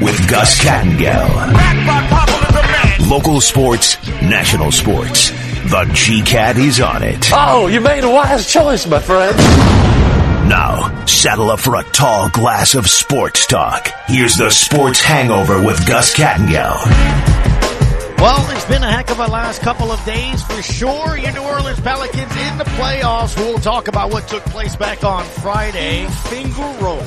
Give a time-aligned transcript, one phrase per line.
[0.00, 1.26] with Gus Kattengell.
[3.08, 5.30] Local sports, national sports.
[5.70, 7.30] The G-Cat is on it.
[7.32, 9.36] Oh, you made a wise choice, my friend.
[10.48, 13.88] Now, saddle up for a tall glass of sports talk.
[14.06, 16.76] Here's the Sports Hangover with Gus Kattengell.
[18.18, 21.16] Well, it's been a heck of a last couple of days for sure.
[21.16, 23.36] Your New Orleans Pelicans in the playoffs.
[23.36, 26.06] We'll talk about what took place back on Friday.
[26.28, 27.02] Finger roll.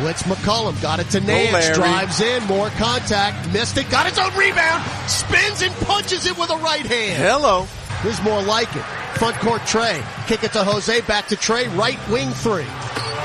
[0.00, 4.32] Blitz McCollum got it to Nance, drives in, more contact, missed it, got his own
[4.36, 7.20] rebound, spins and punches it with a right hand.
[7.20, 7.66] Hello.
[8.02, 8.84] Here's more like it.
[9.18, 12.66] Front court Trey, kick it to Jose, back to Trey, right wing three.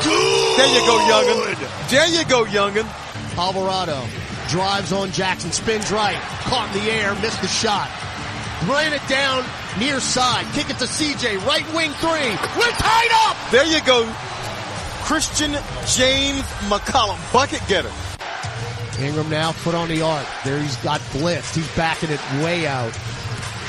[0.03, 0.57] Good.
[0.57, 1.89] There you go, youngin.
[1.91, 3.37] There you go, youngin.
[3.37, 4.03] Alvarado
[4.49, 6.19] drives on Jackson, spins right,
[6.49, 7.89] caught in the air, missed the shot.
[8.67, 9.45] Ran it down
[9.77, 12.33] near side, kick it to CJ, right wing three.
[12.57, 13.37] We're tied up.
[13.51, 14.11] There you go.
[15.13, 15.51] Christian
[15.85, 17.91] James McCollum, bucket getter.
[18.99, 20.25] Ingram now foot on the arc.
[20.43, 21.53] There he's got blitzed.
[21.53, 22.91] He's backing it way out.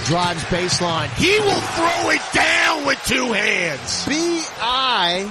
[0.06, 1.09] Drives baseline.
[1.19, 4.06] He will throw it down with two hands.
[4.09, 5.31] B.I.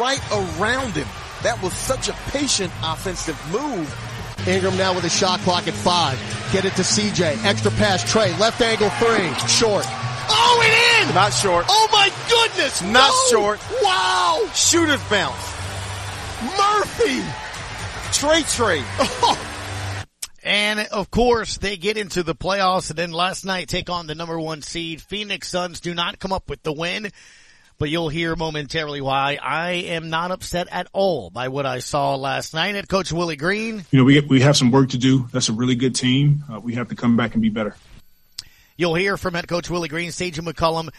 [0.00, 1.06] right around him.
[1.42, 4.48] That was such a patient offensive move.
[4.48, 6.18] Ingram now with a shot clock at five.
[6.54, 7.44] Get it to CJ.
[7.44, 8.34] Extra pass Trey.
[8.38, 9.28] Left angle three.
[9.46, 9.84] Short.
[10.28, 11.14] Oh, it in!
[11.14, 11.66] Not short.
[11.68, 12.82] Oh my goodness!
[12.82, 13.30] Not no.
[13.30, 13.60] short.
[13.82, 14.48] Wow!
[14.54, 15.54] Shooter's bounce.
[16.56, 17.22] Murphy!
[18.12, 18.84] Trey Trey.
[20.48, 24.14] And of course, they get into the playoffs and then last night take on the
[24.14, 25.02] number one seed.
[25.02, 27.10] Phoenix Suns do not come up with the win,
[27.78, 32.14] but you'll hear momentarily why I am not upset at all by what I saw
[32.14, 33.84] last night at Coach Willie Green.
[33.90, 35.28] You know, we, we have some work to do.
[35.32, 36.44] That's a really good team.
[36.50, 37.76] Uh, we have to come back and be better.
[38.78, 40.90] You'll hear from head coach Willie Green, CJ McCollum,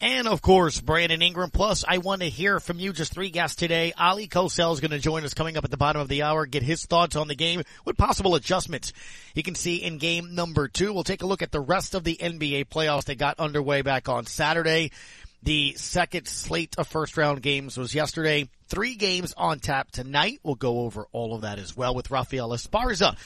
[0.00, 1.52] and of course, Brandon Ingram.
[1.52, 2.92] Plus, I want to hear from you.
[2.92, 3.92] Just three guests today.
[3.96, 6.46] Ali Kosel is going to join us coming up at the bottom of the hour,
[6.46, 8.92] get his thoughts on the game, what possible adjustments
[9.34, 10.92] he can see in game number two.
[10.92, 14.08] We'll take a look at the rest of the NBA playoffs that got underway back
[14.08, 14.90] on Saturday.
[15.44, 18.48] The second slate of first round games was yesterday.
[18.66, 20.40] Three games on tap tonight.
[20.42, 23.16] We'll go over all of that as well with Rafael Esparza.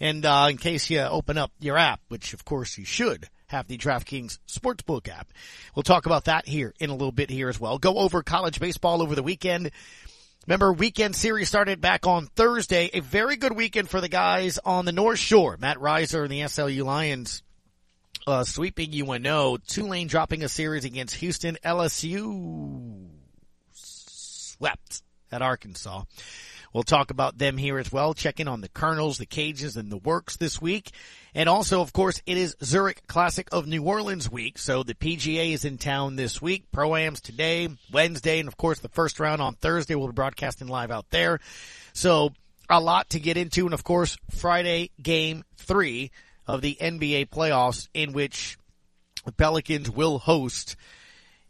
[0.00, 3.66] And, uh, in case you open up your app, which of course you should, have
[3.66, 5.28] the DraftKings Sportsbook app.
[5.74, 7.78] We'll talk about that here in a little bit here as well.
[7.78, 9.72] Go over college baseball over the weekend.
[10.46, 12.90] Remember, weekend series started back on Thursday.
[12.94, 15.56] A very good weekend for the guys on the North Shore.
[15.58, 17.42] Matt Riser and the SLU Lions
[18.26, 19.56] uh, sweeping UNO.
[19.56, 21.58] Tulane dropping a series against Houston.
[21.64, 23.08] LSU
[23.72, 26.04] swept at Arkansas.
[26.72, 28.14] We'll talk about them here as well.
[28.14, 30.92] Check in on the Colonels, the Cajuns, and the Warhawks this week.
[31.34, 34.56] And also, of course, it is Zurich Classic of New Orleans week.
[34.58, 36.70] So the PGA is in town this week.
[36.70, 39.96] Pro-Ams today, Wednesday, and of course the first round on Thursday.
[39.96, 41.40] We'll be broadcasting live out there.
[41.92, 42.32] So
[42.68, 43.64] a lot to get into.
[43.64, 46.12] And of course, Friday game three
[46.46, 48.56] of the NBA playoffs in which
[49.24, 50.76] the Pelicans will host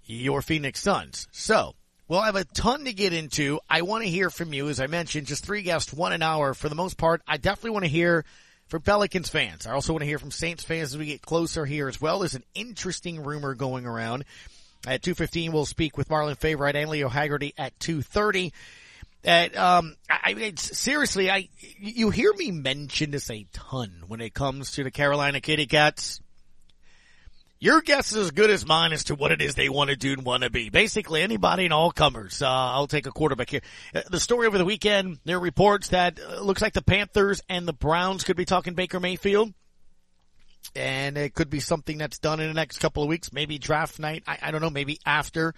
[0.05, 1.29] your Phoenix Suns.
[1.31, 1.75] So
[2.11, 3.61] We'll have a ton to get into.
[3.71, 4.69] I want to hear from you.
[4.69, 6.55] As I mentioned, just three guests, one an hour.
[6.55, 8.25] For the most part, I definitely want to hear
[8.67, 9.65] from Pelicans fans.
[9.65, 12.19] I also want to hear from Saints fans as we get closer here as well.
[12.19, 14.25] There's an interesting rumor going around.
[14.89, 18.51] At 2.15, we'll speak with Marlon Favorite and Leo Haggerty at 2.30.
[19.23, 24.35] At, um, I mean, seriously, I, you hear me mention this a ton when it
[24.35, 26.21] comes to the Carolina Kitty Cats.
[27.63, 29.97] Your guess is as good as mine as to what it is they want to
[29.97, 30.71] do and want to be.
[30.71, 32.41] Basically, anybody and all comers.
[32.41, 33.61] Uh, I'll take a quarterback here.
[33.95, 37.43] Uh, the story over the weekend, there are reports that uh, looks like the Panthers
[37.51, 39.53] and the Browns could be talking Baker Mayfield.
[40.75, 43.99] And it could be something that's done in the next couple of weeks, maybe draft
[43.99, 44.23] night.
[44.27, 45.55] I, I don't know, maybe after.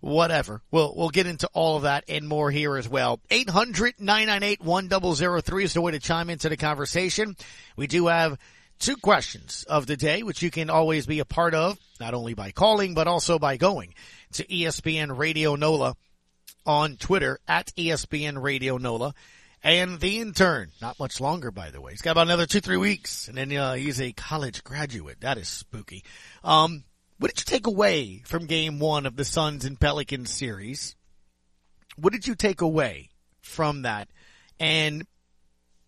[0.00, 0.60] Whatever.
[0.70, 3.20] We'll, we'll get into all of that and more here as well.
[3.30, 7.36] 800-998-1003 is the way to chime into the conversation.
[7.74, 8.36] We do have
[8.78, 12.34] two questions of the day, which you can always be a part of, not only
[12.34, 13.94] by calling, but also by going
[14.32, 15.94] to ESPN Radio NOLA
[16.64, 19.14] on Twitter at ESPN Radio NOLA.
[19.62, 21.92] And the intern, not much longer, by the way.
[21.92, 25.22] He's got about another two, three weeks, and then uh, he's a college graduate.
[25.22, 26.04] That is spooky.
[26.44, 26.84] Um,
[27.18, 30.94] what did you take away from game one of the Suns and Pelicans series?
[31.96, 33.08] What did you take away
[33.40, 34.08] from that?
[34.60, 35.06] And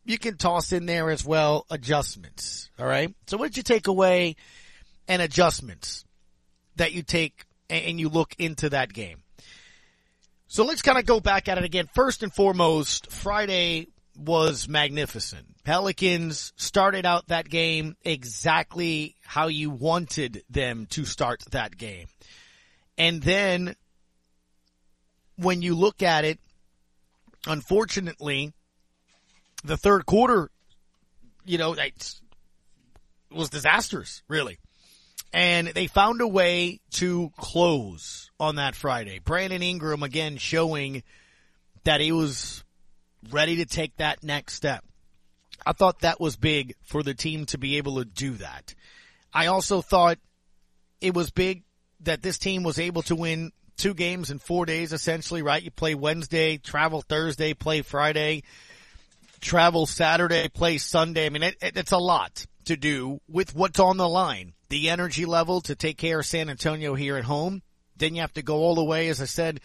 [0.09, 2.71] you can toss in there as well adjustments.
[2.79, 3.15] All right.
[3.27, 4.37] So what did you take away
[5.07, 6.05] and adjustments
[6.77, 9.23] that you take and you look into that game?
[10.47, 11.89] So let's kind of go back at it again.
[11.95, 15.47] First and foremost, Friday was magnificent.
[15.63, 22.07] Pelicans started out that game exactly how you wanted them to start that game.
[22.97, 23.77] And then
[25.37, 26.39] when you look at it,
[27.47, 28.55] unfortunately,
[29.65, 30.51] the third quarter,
[31.45, 32.21] you know, it
[33.31, 34.59] was disastrous, really.
[35.33, 39.19] And they found a way to close on that Friday.
[39.19, 41.03] Brandon Ingram again showing
[41.85, 42.65] that he was
[43.31, 44.85] ready to take that next step.
[45.67, 48.75] I thought that was big for the team to be able to do that.
[49.33, 50.19] I also thought
[51.01, 51.65] it was big
[52.01, 55.63] that this team was able to win two games in four days, essentially, right?
[55.63, 58.45] You play Wednesday, travel Thursday, play Friday,
[59.41, 61.27] travel Saturday, play Sunday.
[61.27, 64.55] I mean, it, it, it's a lot to do with what's on the line.
[64.69, 67.63] The energy level to take care of San Antonio here at home.
[67.97, 69.61] Then you have to go all the way, as I said,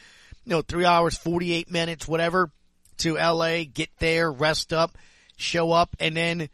[0.46, 2.52] you know, three hours, 48 minutes, whatever,
[2.98, 4.98] to LA, get there, rest up,
[5.38, 6.50] show up, and then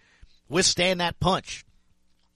[0.49, 1.63] withstand that punch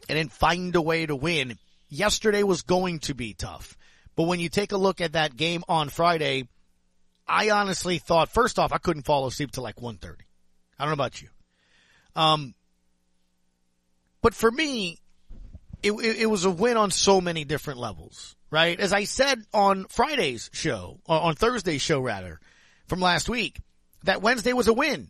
[0.08, 1.58] and then find a way to win.
[1.90, 3.78] Yesterday was going to be tough.
[4.16, 6.48] But when you take a look at that game on Friday,
[7.28, 10.16] I honestly thought, first off, I couldn't fall asleep till like 1.30.
[10.84, 11.30] I don't know about you.
[12.14, 12.56] Um,
[14.22, 15.00] but for me,
[15.82, 18.78] it, it, it, was a win on so many different levels, right?
[18.78, 22.42] As I said on Friday's show, on Thursday's show rather,
[22.88, 23.62] from last week,
[24.04, 25.10] that Wednesday was a win.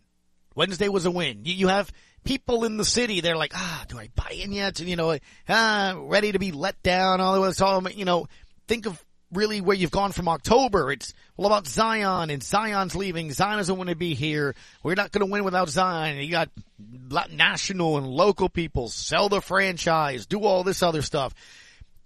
[0.54, 1.44] Wednesday was a win.
[1.44, 1.92] You, you have
[2.22, 4.78] people in the city, they're like, ah, do I buy in yet?
[4.78, 5.18] And, you know,
[5.48, 8.28] ah, ready to be let down, all of this, all, you know,
[8.68, 9.03] think of
[9.34, 10.90] really where you've gone from October.
[10.90, 13.32] It's all about Zion and Zion's leaving.
[13.32, 14.54] Zion doesn't want to be here.
[14.82, 16.18] We're not going to win without Zion.
[16.18, 16.50] You got
[17.30, 21.34] national and local people sell the franchise, do all this other stuff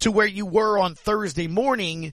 [0.00, 2.12] to where you were on Thursday morning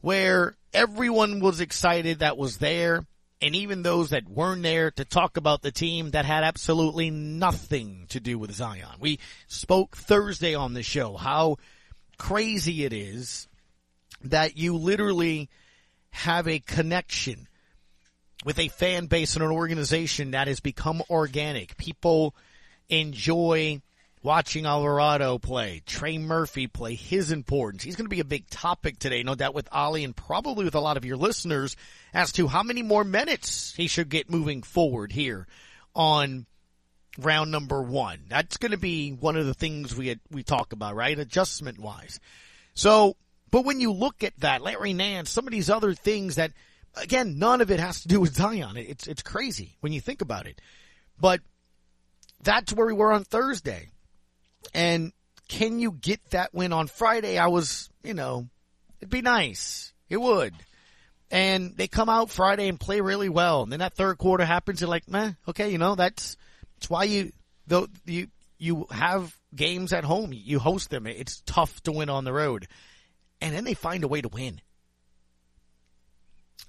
[0.00, 3.04] where everyone was excited that was there
[3.40, 8.06] and even those that weren't there to talk about the team that had absolutely nothing
[8.08, 8.96] to do with Zion.
[9.00, 11.56] We spoke Thursday on the show how
[12.18, 13.48] crazy it is
[14.24, 15.48] that you literally
[16.10, 17.48] have a connection
[18.44, 21.76] with a fan base and an organization that has become organic.
[21.76, 22.34] People
[22.88, 23.80] enjoy
[24.22, 27.82] watching Alvarado play, Trey Murphy play, his importance.
[27.82, 30.74] He's going to be a big topic today, no doubt with Ali and probably with
[30.74, 31.76] a lot of your listeners
[32.12, 35.46] as to how many more minutes he should get moving forward here
[35.94, 36.46] on
[37.18, 38.20] round number one.
[38.28, 41.18] That's going to be one of the things we had, we talk about, right?
[41.18, 42.18] Adjustment wise.
[42.72, 43.16] So,
[43.54, 46.50] but when you look at that, Larry Nance, some of these other things that,
[46.96, 48.76] again, none of it has to do with Zion.
[48.76, 50.60] It's, it's crazy when you think about it.
[51.20, 51.40] But
[52.42, 53.90] that's where we were on Thursday.
[54.74, 55.12] And
[55.46, 57.38] can you get that win on Friday?
[57.38, 58.48] I was, you know,
[59.00, 59.92] it'd be nice.
[60.08, 60.52] It would.
[61.30, 63.62] And they come out Friday and play really well.
[63.62, 64.80] And then that third quarter happens.
[64.80, 66.36] You're like, meh, okay, you know, that's,
[66.74, 67.30] that's why you,
[67.68, 68.26] though, you,
[68.58, 70.32] you have games at home.
[70.32, 71.06] You host them.
[71.06, 72.66] It's tough to win on the road.
[73.44, 74.62] And then they find a way to win.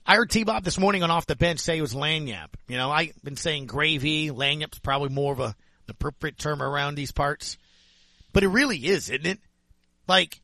[0.06, 2.54] I heard T-Bob this morning on off the bench say it was lagniappe.
[2.68, 4.30] You know, I've been saying gravy.
[4.30, 5.56] lagniappe's probably more of a,
[5.88, 7.58] appropriate term around these parts.
[8.34, 9.40] But it really is, isn't it?
[10.06, 10.42] Like,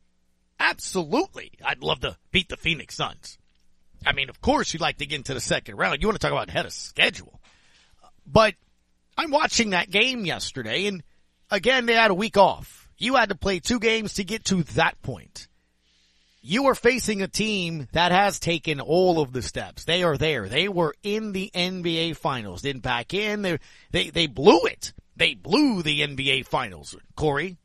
[0.58, 1.52] absolutely.
[1.62, 3.36] I'd love to beat the Phoenix Suns.
[4.06, 6.00] I mean, of course you'd like to get into the second round.
[6.00, 7.42] You want to talk about head of schedule.
[8.26, 8.54] But
[9.18, 11.02] I'm watching that game yesterday and
[11.50, 12.88] again, they had a week off.
[12.96, 15.48] You had to play two games to get to that point.
[16.44, 19.84] You are facing a team that has taken all of the steps.
[19.84, 20.48] They are there.
[20.48, 23.42] They were in the NBA finals, didn't back in.
[23.42, 23.58] They,
[23.92, 24.92] they, they blew it.
[25.16, 26.96] They blew the NBA Finals.
[27.14, 27.56] Corey,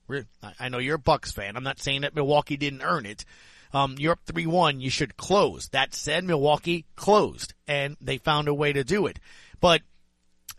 [0.59, 1.55] I know you're a Bucks fan.
[1.55, 3.25] I'm not saying that Milwaukee didn't earn it.
[3.73, 4.81] Um, you're up 3-1.
[4.81, 5.69] You should close.
[5.69, 9.19] That said, Milwaukee closed and they found a way to do it.
[9.59, 9.81] But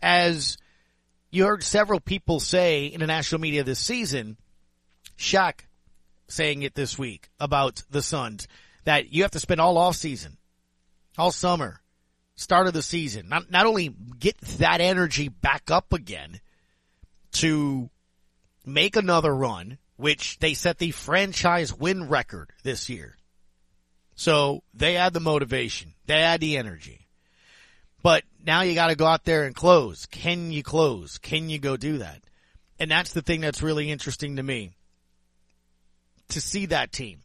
[0.01, 0.57] as
[1.31, 4.37] you heard several people say in the national media this season,
[5.17, 5.61] Shaq
[6.29, 8.47] saying it this week about the Suns,
[8.85, 10.37] that you have to spend all off season,
[11.17, 11.81] all summer,
[12.35, 16.39] start of the season, not, not only get that energy back up again,
[17.31, 17.89] to
[18.65, 23.17] make another run, which they set the franchise win record this year.
[24.15, 25.93] So they had the motivation.
[26.05, 27.07] They had the energy.
[28.01, 30.05] But now you gotta go out there and close.
[30.05, 31.17] Can you close?
[31.17, 32.21] Can you go do that?
[32.79, 34.71] And that's the thing that's really interesting to me.
[36.29, 37.23] To see that team.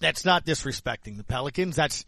[0.00, 1.76] That's not disrespecting the Pelicans.
[1.76, 2.04] That's,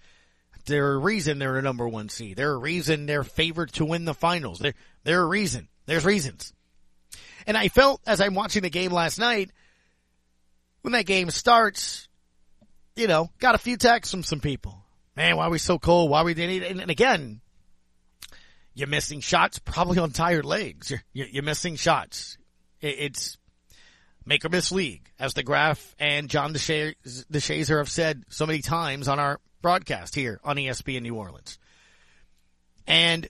[0.67, 2.37] there a reason they're a number one seed.
[2.37, 4.59] There a reason they're favored to win the finals.
[4.59, 5.69] There, there a reason.
[5.87, 6.53] There's reasons.
[7.47, 9.51] And I felt as I'm watching the game last night,
[10.83, 12.09] when that game starts,
[12.97, 14.79] you know, got a few texts from some people.
[15.17, 16.11] Man, why are we so cold?
[16.11, 17.41] Why are we and, and again,
[18.75, 20.91] you're missing shots probably on tired legs.
[21.13, 22.39] You're, you're missing shots.
[22.81, 23.39] It, it's
[24.27, 29.09] make or miss league, as the graph and John DeShazier have said so many times
[29.09, 31.59] on our broadcast here on ESPN New Orleans.
[32.87, 33.29] And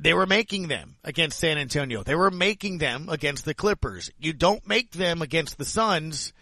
[0.00, 2.04] They were making them against San Antonio.
[2.04, 4.10] They were making them against the Clippers.
[4.18, 6.32] You don't make them against the Suns,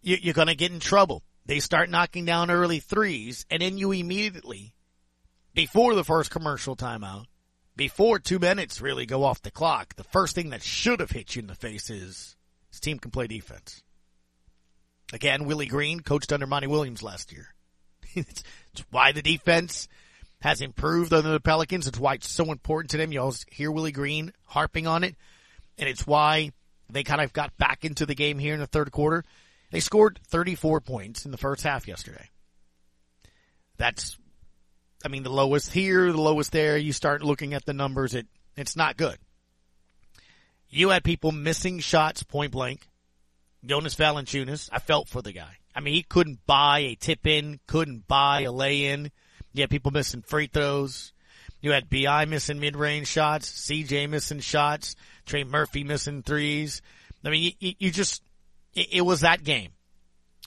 [0.00, 1.22] you're going to get in trouble.
[1.44, 4.74] They start knocking down early threes, and then you immediately,
[5.54, 7.24] before the first commercial timeout,
[7.74, 11.34] before two minutes really go off the clock, the first thing that should have hit
[11.34, 12.36] you in the face is
[12.82, 13.82] team can play defense.
[15.12, 17.48] Again, Willie Green coached under Monty Williams last year.
[18.14, 19.88] it's, it's why the defense
[20.40, 21.86] has improved under the Pelicans.
[21.86, 23.12] It's why it's so important to them.
[23.12, 25.14] You always hear Willie Green harping on it.
[25.78, 26.52] And it's why
[26.90, 29.24] they kind of got back into the game here in the third quarter.
[29.70, 32.28] They scored 34 points in the first half yesterday.
[33.78, 34.18] That's,
[35.04, 36.76] I mean, the lowest here, the lowest there.
[36.76, 39.16] You start looking at the numbers, it, it's not good.
[40.72, 42.88] You had people missing shots point blank.
[43.64, 45.58] Jonas Valanciunas, I felt for the guy.
[45.74, 49.12] I mean, he couldn't buy a tip in, couldn't buy a lay in.
[49.52, 51.12] You had people missing free throws.
[51.60, 56.80] You had BI missing mid range shots, CJ missing shots, Trey Murphy missing threes.
[57.24, 58.22] I mean, you, you just,
[58.74, 59.72] it, it was that game.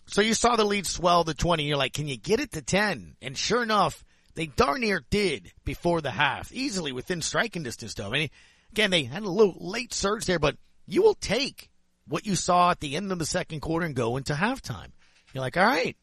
[0.08, 1.64] So you saw the lead swell to 20.
[1.64, 3.16] You're like, can you get it to 10?
[3.22, 4.04] And sure enough,
[4.34, 8.08] they darn near did before the half, easily within striking distance though.
[8.08, 8.30] I mean,
[8.72, 11.70] again, they had a little late surge there, but you will take
[12.08, 14.92] what you saw at the end of the second quarter and go into halftime.
[15.34, 15.98] You're like, all right,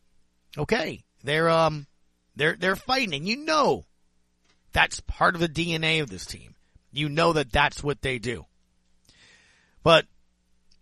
[0.59, 1.87] okay, they're um,
[2.37, 3.85] they're they're fighting, and you know
[4.73, 6.55] that's part of the DNA of this team.
[6.91, 8.47] You know that that's what they do.
[9.83, 10.07] But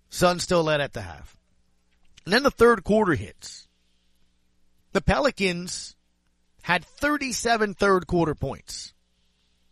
[0.08, 1.37] Suns still led at the half.
[2.25, 3.68] And then the third quarter hits.
[4.92, 5.96] The Pelicans
[6.62, 8.92] had 37 third quarter points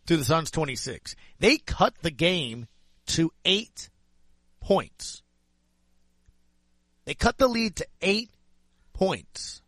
[0.09, 1.15] to the Suns 26.
[1.38, 2.67] They cut the game
[3.09, 3.91] to eight
[4.59, 5.23] points.
[7.05, 8.31] They cut the lead to eight
[8.95, 9.61] points.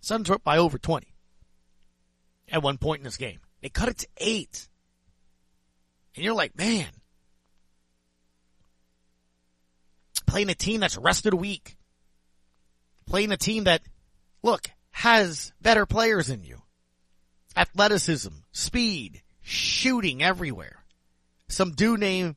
[0.00, 1.06] Suns were up by over 20
[2.50, 3.38] at one point in this game.
[3.62, 4.68] They cut it to eight.
[6.16, 6.90] And you're like, man,
[10.26, 11.76] playing a team that's rested a week,
[13.06, 13.82] playing a team that,
[14.42, 16.60] look, has better players than you.
[17.56, 20.84] Athleticism, speed, shooting everywhere.
[21.48, 22.36] Some dude named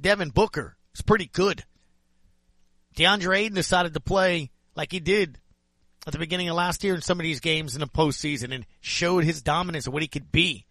[0.00, 1.64] Devin Booker is pretty good.
[2.96, 5.38] DeAndre Ayton decided to play like he did
[6.06, 8.66] at the beginning of last year in some of these games in the postseason and
[8.80, 10.64] showed his dominance and what he could be.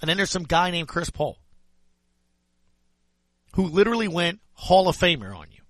[0.00, 1.38] And then there's some guy named Chris Paul
[3.54, 5.62] who literally went Hall of Famer on you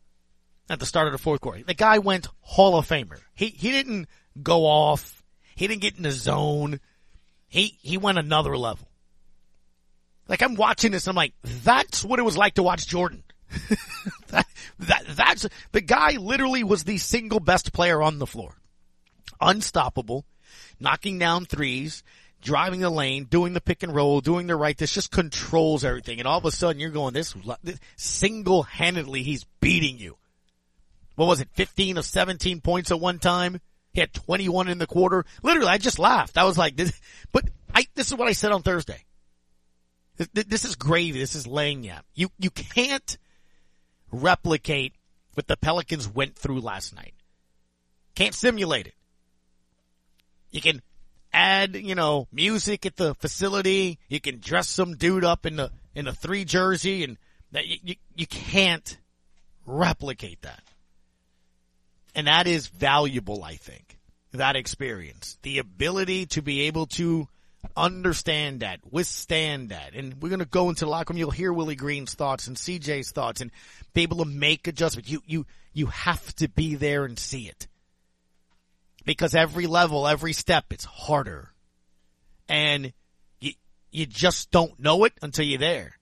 [0.68, 1.62] at the start of the fourth quarter.
[1.64, 3.20] The guy went Hall of Famer.
[3.34, 4.08] He he didn't
[4.42, 5.22] go off.
[5.54, 6.80] He didn't get in the zone.
[7.52, 8.88] He he went another level.
[10.26, 13.24] Like I'm watching this, I'm like, that's what it was like to watch Jordan.
[14.28, 14.46] that,
[14.78, 18.56] that, that's, the guy literally was the single best player on the floor.
[19.38, 20.24] Unstoppable,
[20.80, 22.02] knocking down threes,
[22.40, 24.78] driving the lane, doing the pick and roll, doing the right.
[24.78, 26.20] This just controls everything.
[26.20, 30.16] And all of a sudden you're going, this, this single handedly, he's beating you.
[31.16, 31.50] What was it?
[31.52, 33.60] 15 of 17 points at one time.
[33.92, 35.24] He had 21 in the quarter.
[35.42, 36.38] Literally, I just laughed.
[36.38, 36.98] I was like, this,
[37.32, 37.44] but
[37.74, 39.04] I, this is what I said on Thursday.
[40.16, 41.18] This, this is gravy.
[41.18, 41.90] This is laying.
[42.14, 43.18] You, you can't
[44.10, 44.94] replicate
[45.34, 47.14] what the Pelicans went through last night.
[48.14, 48.94] Can't simulate it.
[50.50, 50.82] You can
[51.32, 53.98] add, you know, music at the facility.
[54.08, 57.18] You can dress some dude up in the in the three jersey, and
[57.52, 58.98] that you, you, you can't
[59.66, 60.62] replicate that.
[62.14, 63.98] And that is valuable, I think.
[64.32, 67.28] That experience, the ability to be able to
[67.76, 69.94] understand that, withstand that.
[69.94, 71.18] And we're going to go into the locker room.
[71.18, 73.50] You'll hear Willie Green's thoughts and CJ's thoughts and
[73.92, 75.10] be able to make adjustments.
[75.10, 77.68] You, you, you have to be there and see it.
[79.04, 81.52] Because every level, every step, it's harder.
[82.48, 82.92] And
[83.40, 83.52] you,
[83.90, 85.98] you just don't know it until you're there.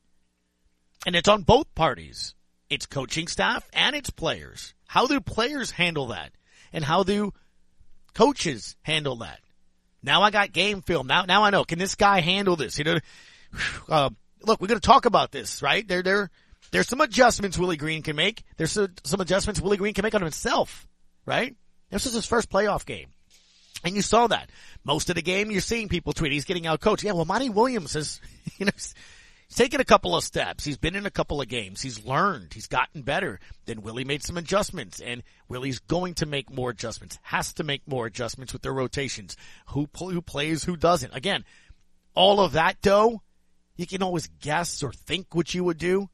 [1.07, 2.35] And it's on both parties.
[2.69, 4.75] It's coaching staff and it's players.
[4.90, 6.32] How do players handle that?
[6.73, 7.32] And how do
[8.12, 9.38] coaches handle that?
[10.02, 11.06] Now I got game film.
[11.06, 11.62] Now, now I know.
[11.62, 12.76] Can this guy handle this?
[12.76, 12.99] You know,
[13.88, 14.11] uh,
[14.42, 15.87] look, we're going to talk about this, right?
[15.87, 16.28] There, there,
[16.73, 18.42] there's some adjustments Willie Green can make.
[18.56, 20.88] There's some adjustments Willie Green can make on himself,
[21.25, 21.54] right?
[21.90, 23.11] This is his first playoff game.
[23.85, 24.50] And you saw that.
[24.82, 27.04] Most of the game, you're seeing people tweet, he's getting out coached.
[27.04, 28.20] Yeah, well, Monty Williams has,
[28.59, 28.73] you know,
[29.50, 30.64] He's taken a couple of steps.
[30.64, 31.83] He's been in a couple of games.
[31.83, 32.54] He's learned.
[32.54, 33.40] He's gotten better.
[33.66, 37.83] Then Willie made some adjustments and Willie's going to make more adjustments, has to make
[37.88, 39.37] more adjustments with their rotations.
[39.71, 41.16] Who, who plays, who doesn't.
[41.16, 41.45] Again,
[42.14, 43.23] all of that though,
[43.76, 46.11] you can always guess or think what you would do.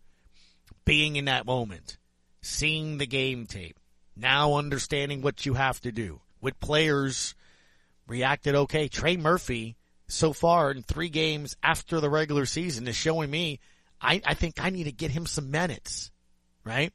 [0.86, 1.98] Being in that moment,
[2.40, 3.78] seeing the game tape,
[4.16, 7.34] now understanding what you have to do with players
[8.06, 8.88] reacted okay.
[8.88, 9.76] Trey Murphy
[10.08, 13.60] so far in three games after the regular season is showing me
[14.00, 16.10] I, I think I need to get him some minutes,
[16.64, 16.92] right?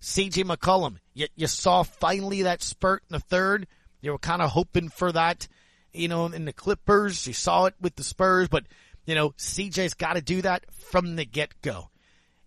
[0.00, 3.66] CJ McCollum, you, you saw finally that spurt in the third.
[4.00, 5.48] You were kind of hoping for that,
[5.92, 7.26] you know, in the Clippers.
[7.26, 8.64] You saw it with the Spurs, but,
[9.04, 11.90] you know, CJ's got to do that from the get-go.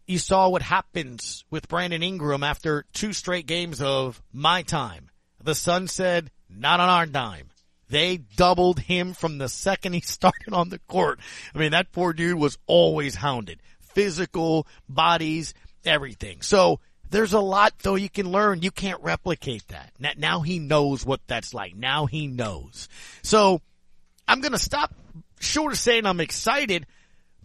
[0.06, 5.10] You saw what happens with Brandon Ingram after two straight games of my time.
[5.44, 7.50] The Sun said, not on our dime.
[7.90, 11.20] They doubled him from the second he started on the court.
[11.54, 13.60] I mean, that poor dude was always hounded.
[13.80, 15.54] Physical, bodies,
[15.84, 16.42] everything.
[16.42, 16.80] So
[17.10, 18.62] there's a lot though you can learn.
[18.62, 19.94] You can't replicate that.
[20.18, 21.76] Now he knows what that's like.
[21.76, 22.88] Now he knows.
[23.24, 23.62] So
[24.28, 24.94] I'm going to stop
[25.40, 26.86] short of saying I'm excited,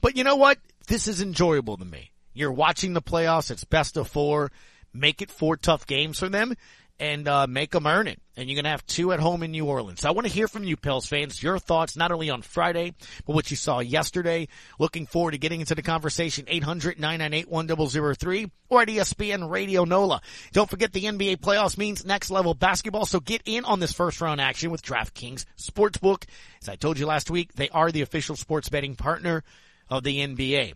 [0.03, 0.59] but you know what?
[0.87, 2.11] This is enjoyable to me.
[2.35, 3.51] You're watching the playoffs.
[3.51, 4.53] It's best of four.
[4.93, 6.55] Make it four tough games for them
[7.01, 8.21] and uh, make them earn it.
[8.37, 10.01] And you're going to have two at home in New Orleans.
[10.01, 12.95] So I want to hear from you, Pels fans, your thoughts not only on Friday,
[13.27, 14.49] but what you saw yesterday.
[14.79, 20.21] Looking forward to getting into the conversation 800-998-1003 or at ESPN Radio NOLA.
[20.53, 23.07] Don't forget the NBA playoffs means next level basketball.
[23.07, 26.25] So get in on this first round action with DraftKings Sportsbook.
[26.61, 29.45] As I told you last week, they are the official sports betting partner
[29.89, 30.75] of the NBA.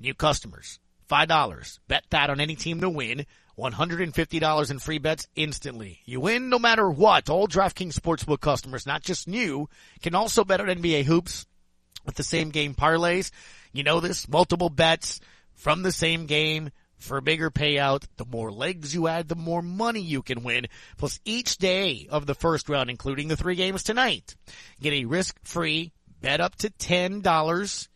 [0.00, 1.78] New customers, $5.
[1.86, 3.26] Bet that on any team to win.
[3.58, 6.00] $150 in free bets instantly.
[6.04, 7.30] You win no matter what.
[7.30, 9.68] All DraftKings Sportsbook customers, not just new,
[10.02, 11.46] can also bet on NBA hoops
[12.04, 13.30] with the same game parlays.
[13.72, 15.20] You know this, multiple bets
[15.54, 18.04] from the same game for a bigger payout.
[18.16, 20.66] The more legs you add, the more money you can win.
[20.96, 24.34] Plus each day of the first round, including the three games tonight,
[24.80, 27.88] get a risk-free bet up to $10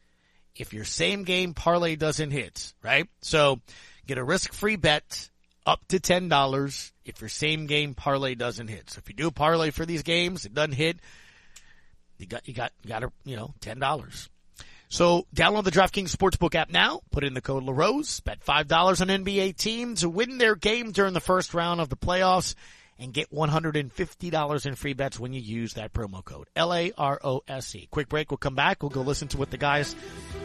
[0.57, 3.09] if your same game parlay doesn't hit, right?
[3.23, 3.61] So
[4.07, 5.30] get a risk-free bet
[5.67, 8.91] up to $10 if your same game parlay doesn't hit.
[8.91, 10.99] So if you do a parlay for these games, it doesn't hit,
[12.19, 14.29] you got, you got, you got a, you know, $10.
[14.89, 19.25] So download the DraftKings Sportsbook app now, put in the code LaRose, bet $5 on
[19.25, 22.55] NBA team to win their game during the first round of the playoffs
[22.99, 26.49] and get $150 in free bets when you use that promo code.
[26.55, 27.89] L-A-R-O-S-E.
[27.91, 28.31] Quick break.
[28.31, 28.83] We'll come back.
[28.83, 29.97] We'll go listen to what the guys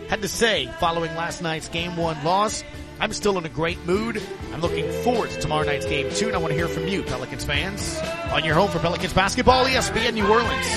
[0.08, 2.63] had to say following last night's game one loss.
[2.99, 4.21] I'm still in a great mood.
[4.53, 7.03] I'm looking forward to tomorrow night's game two, and I want to hear from you,
[7.03, 7.99] Pelicans fans,
[8.31, 10.67] on your home for Pelicans basketball, ESPN New Orleans.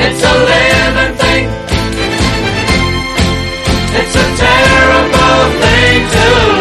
[0.00, 1.48] It's a living thing.
[4.00, 6.57] It's a terrible thing to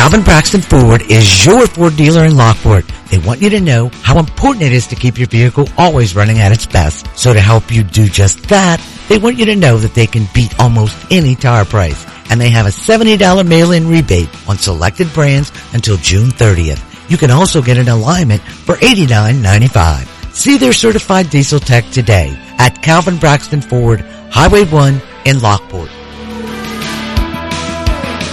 [0.00, 2.86] Calvin Braxton Ford is your Ford dealer in Lockport.
[3.10, 6.38] They want you to know how important it is to keep your vehicle always running
[6.38, 7.06] at its best.
[7.18, 10.26] So to help you do just that, they want you to know that they can
[10.32, 12.06] beat almost any tire price.
[12.30, 16.82] And they have a $70 mail-in rebate on selected brands until June 30th.
[17.10, 20.32] You can also get an alignment for $89.95.
[20.34, 25.90] See their certified diesel tech today at Calvin Braxton Ford, Highway 1 in Lockport.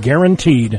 [0.00, 0.78] guaranteed.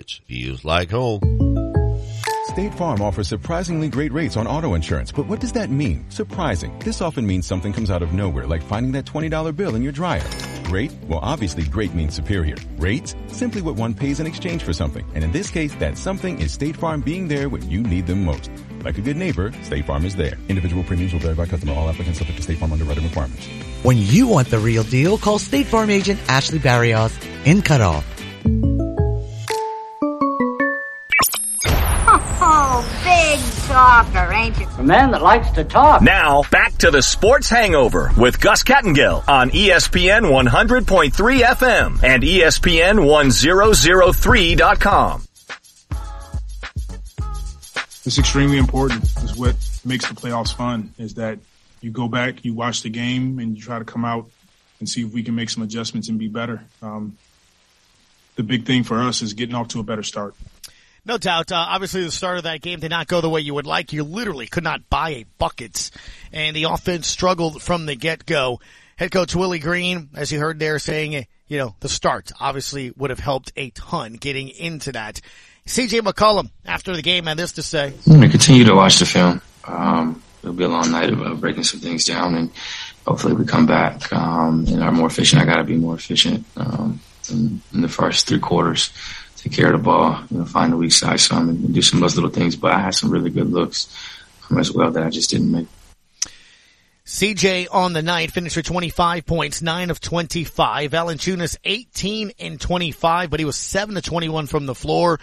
[0.00, 1.20] Markets feels like home.
[2.46, 6.06] State Farm offers surprisingly great rates on auto insurance, but what does that mean?
[6.08, 6.76] Surprising.
[6.78, 9.92] This often means something comes out of nowhere, like finding that $20 bill in your
[9.92, 10.24] dryer.
[10.64, 10.90] Great?
[11.06, 12.56] Well, obviously great means superior.
[12.78, 13.14] Rates?
[13.26, 15.04] Simply what one pays in exchange for something.
[15.14, 18.24] And in this case, that something is State Farm being there when you need them
[18.24, 18.50] most.
[18.82, 20.38] Like a good neighbor, State Farm is there.
[20.48, 21.74] Individual premiums will vary by customer.
[21.74, 23.46] All applicants subject to State Farm underwriting requirements.
[23.82, 28.19] When you want the real deal, call State Farm agent Ashley Barrios in Cutoff.
[33.70, 34.66] Talker, ain't you?
[34.78, 36.02] A man that likes to talk.
[36.02, 43.06] Now, back to the Sports Hangover with Gus Kattengell on ESPN 100.3 FM and ESPN
[43.06, 45.22] 1003.com.
[48.06, 49.04] it's extremely important.
[49.04, 49.54] Is what
[49.84, 50.92] makes the playoffs fun.
[50.98, 51.38] Is that
[51.80, 54.28] you go back, you watch the game, and you try to come out
[54.80, 56.64] and see if we can make some adjustments and be better.
[56.82, 57.16] Um,
[58.34, 60.34] the big thing for us is getting off to a better start.
[61.04, 61.50] No doubt.
[61.50, 63.92] Uh, obviously, the start of that game did not go the way you would like.
[63.92, 65.90] You literally could not buy a buckets,
[66.32, 68.60] and the offense struggled from the get go.
[68.96, 73.08] Head coach Willie Green, as you heard there, saying, you know, the start obviously would
[73.08, 75.22] have helped a ton getting into that.
[75.66, 77.94] CJ McCollum, after the game, had this to say.
[78.06, 79.40] I'm going to continue to watch the film.
[79.64, 82.50] Um, it'll be a long night of uh, breaking some things down, and
[83.06, 85.40] hopefully we come back um, and are more efficient.
[85.40, 88.90] I got to be more efficient um, in, in the first three quarters
[89.42, 91.98] take care of the ball, you know, find the weak side some and do some
[91.98, 92.56] of those little things.
[92.56, 93.94] But I had some really good looks
[94.58, 95.66] as well that I just didn't make.
[97.06, 100.90] CJ on the night finished with 25 points, 9 of 25.
[100.92, 105.18] Valanciunas 18 and 25, but he was 7 to 21 from the floor.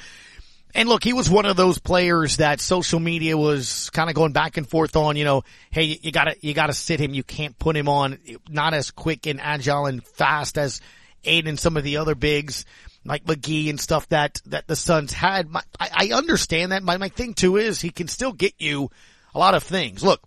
[0.76, 4.34] And look, he was one of those players that social media was kind of going
[4.34, 7.14] back and forth on, you know, hey, you gotta, you gotta sit him.
[7.14, 8.18] You can't put him on,
[8.50, 10.82] not as quick and agile and fast as
[11.24, 12.66] Ayton and some of the other bigs
[13.08, 15.50] like McGee and stuff that, that the Suns had.
[15.50, 16.84] My, I, I understand that.
[16.84, 18.90] My, my thing too is he can still get you
[19.34, 20.04] a lot of things.
[20.04, 20.22] Look,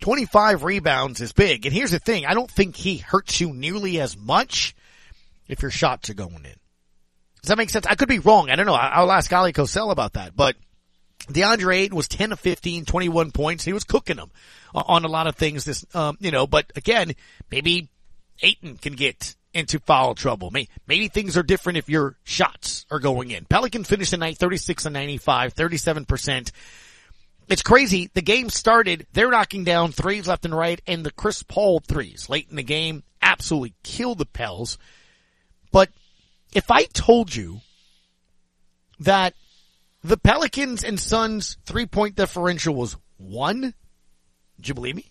[0.00, 1.64] 25 rebounds is big.
[1.64, 2.26] And here's the thing.
[2.26, 4.74] I don't think he hurts you nearly as much
[5.48, 6.56] if your shots are going in.
[7.42, 7.86] Does that make sense?
[7.86, 8.50] I could be wrong.
[8.50, 8.74] I don't know.
[8.74, 10.34] I'll ask Ali Kosel about that.
[10.34, 10.56] But
[11.28, 13.64] DeAndre Ayton was 10 of 15, 21 points.
[13.64, 14.32] He was cooking them
[14.74, 17.12] on a lot of things this, um, you know, but again,
[17.50, 17.88] maybe
[18.42, 20.52] Ayton can get into foul trouble.
[20.86, 23.46] Maybe things are different if your shots are going in.
[23.46, 26.52] Pelican finished the night 36 and 95, 37%.
[27.48, 28.10] It's crazy.
[28.12, 32.28] The game started, they're knocking down threes left and right, and the Chris Paul threes
[32.28, 34.76] late in the game absolutely killed the Pels.
[35.72, 35.88] But
[36.52, 37.60] if I told you
[39.00, 39.34] that
[40.02, 43.74] the Pelicans and Suns three point differential was one,
[44.56, 45.10] would you believe me?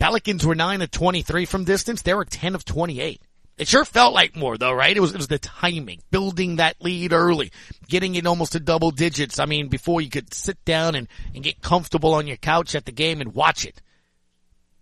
[0.00, 2.02] Pelicans were 9 of 23 from distance.
[2.02, 3.20] They were 10 of 28.
[3.58, 4.96] It sure felt like more though, right?
[4.96, 7.52] It was, it was the timing, building that lead early,
[7.86, 9.38] getting it almost to double digits.
[9.38, 12.86] I mean, before you could sit down and, and get comfortable on your couch at
[12.86, 13.82] the game and watch it.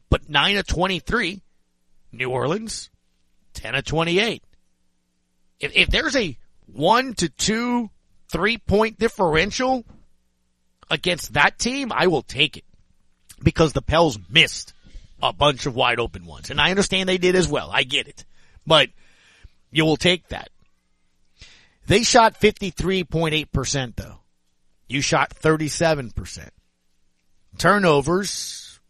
[0.08, 1.42] But 9 of 23,
[2.12, 2.88] New Orleans,
[3.54, 4.44] 10 of 28.
[5.58, 7.90] If, if there's a one to two,
[8.30, 9.84] three point differential
[10.88, 12.64] against that team, I will take it
[13.42, 14.72] because the Pels missed
[15.22, 16.50] a bunch of wide open ones.
[16.50, 17.70] And I understand they did as well.
[17.72, 18.24] I get it.
[18.66, 18.90] But
[19.70, 20.50] you will take that.
[21.86, 24.20] They shot 53.8% though.
[24.88, 26.48] You shot 37%.
[27.58, 28.80] Turnovers,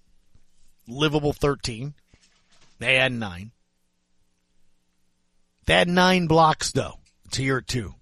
[0.87, 1.95] livable 13.
[2.79, 3.53] They had nine.
[5.67, 6.99] They had nine blocks though
[7.33, 7.95] to your two.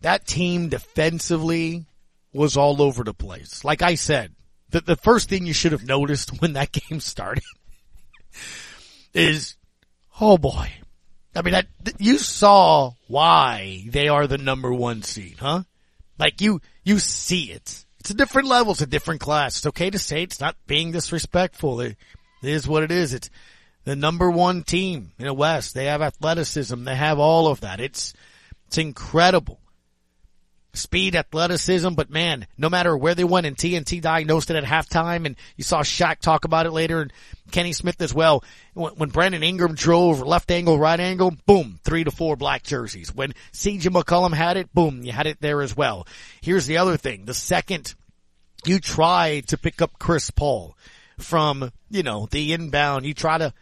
[0.00, 1.86] That team defensively
[2.32, 3.64] was all over the place.
[3.64, 4.34] Like I said,
[4.70, 7.44] the, the first thing you should have noticed when that game started
[9.14, 9.56] is,
[10.20, 10.72] oh boy.
[11.34, 11.66] I mean, that,
[11.98, 15.62] you saw why they are the number one seed, huh?
[16.18, 17.84] Like you, you see it.
[18.00, 18.72] It's a different level.
[18.72, 19.58] It's a different class.
[19.58, 21.80] It's okay to say it's not being disrespectful.
[21.80, 21.96] It
[22.42, 23.14] is what it is.
[23.14, 23.30] It's
[23.84, 25.74] the number one team in the West.
[25.74, 26.84] They have athleticism.
[26.84, 27.80] They have all of that.
[27.80, 28.14] It's,
[28.66, 29.60] it's incredible
[30.74, 35.26] speed, athleticism, but man, no matter where they went and TNT diagnosed it at halftime
[35.26, 37.12] and you saw Shaq talk about it later and
[37.50, 38.44] Kenny Smith as well.
[38.74, 43.14] When, Brandon Ingram drove left angle, right angle, boom, three to four black jerseys.
[43.14, 46.06] When CJ McCollum had it, boom, you had it there as well.
[46.40, 47.24] Here's the other thing.
[47.24, 47.94] The second
[48.64, 50.76] you try to pick up Chris Paul
[51.18, 53.52] from, you know, the inbound, you try to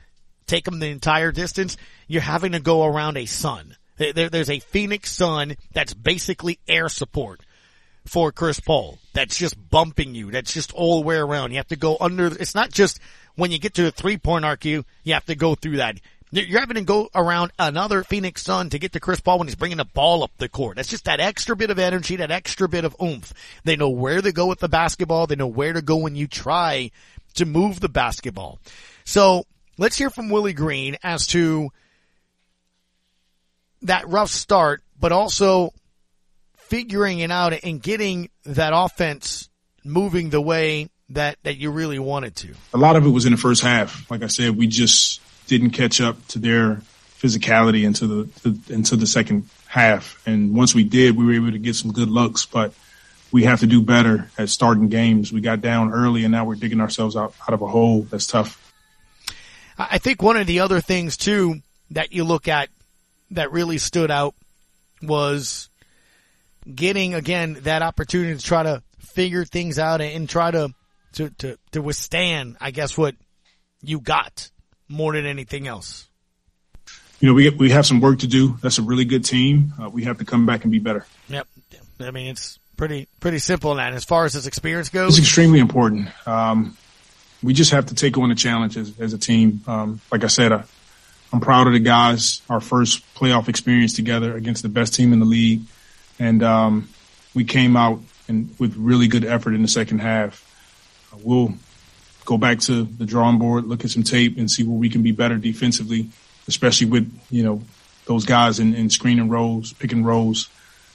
[0.47, 4.61] take him the entire distance, you're having to go around a sun there, there's a
[4.61, 7.41] Phoenix Sun that's basically air support
[8.07, 8.99] for Chris Paul.
[9.13, 10.31] That's just bumping you.
[10.31, 11.51] That's just all the way around.
[11.51, 12.27] You have to go under.
[12.27, 13.01] It's not just
[13.35, 16.01] when you get to a three point arc, you you have to go through that.
[16.33, 19.55] You're having to go around another Phoenix Sun to get to Chris Paul when he's
[19.55, 20.77] bringing the ball up the court.
[20.77, 23.33] That's just that extra bit of energy, that extra bit of oomph.
[23.65, 25.27] They know where to go with the basketball.
[25.29, 26.91] They know where to go when you try
[27.35, 28.59] to move the basketball.
[29.05, 29.47] So
[29.79, 31.71] let's hear from Willie Green as to
[33.87, 35.73] that rough start, but also
[36.57, 39.49] figuring it out and getting that offense
[39.85, 42.55] moving the way that, that you really wanted to?
[42.75, 44.11] A lot of it was in the first half.
[44.11, 46.83] Like I said, we just didn't catch up to their
[47.21, 50.21] physicality into the, into the second half.
[50.27, 52.75] And once we did, we were able to get some good looks, but
[53.33, 55.33] we have to do better at starting games.
[55.33, 58.03] We got down early and now we're digging ourselves out, out of a hole.
[58.03, 58.63] That's tough.
[59.79, 62.69] I think one of the other things too that you look at
[63.33, 64.35] that really stood out
[65.03, 65.69] was
[66.73, 70.71] getting again that opportunity to try to figure things out and try to
[71.15, 73.15] to to, to withstand, I guess, what
[73.83, 74.51] you got
[74.89, 76.09] more than anything else?
[77.21, 78.59] You know, we we have some work to do.
[78.63, 79.73] That's a really good team.
[79.81, 81.07] Uh, we have to come back and be better.
[81.29, 81.47] Yep.
[82.01, 83.95] I mean, it's pretty pretty simple in that.
[83.95, 86.09] As far as this experience goes, it's extremely important.
[86.27, 86.77] Um,
[87.43, 89.63] we just have to take on the challenge as, as a team.
[89.67, 90.65] Um, like I said, I,
[91.37, 92.41] I'm proud of the guys.
[92.49, 95.65] Our first playoff experience together against the best team in the league,
[96.19, 96.89] and um,
[97.35, 100.43] we came out and with really good effort in the second half.
[101.13, 101.53] Uh, we'll
[102.25, 105.03] go back to the drawing board, look at some tape, and see where we can
[105.03, 106.09] be better defensively,
[106.49, 107.63] especially with you know
[108.07, 110.49] those guys in, in screening roles, picking roles.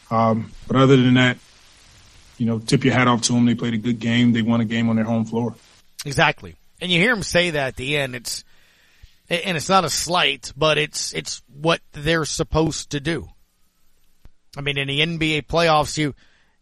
[0.10, 1.38] Um, but other than that,
[2.39, 3.45] you know, tip your hat off to them.
[3.45, 4.34] They played a good game.
[4.34, 5.54] They won a game on their home floor.
[6.04, 6.56] Exactly.
[6.82, 8.15] And you hear him say that at the end.
[8.15, 8.43] It's,
[9.32, 13.30] and it's not a slight, but it's, it's what they're supposed to do.
[14.58, 16.13] I mean, in the NBA playoffs, you,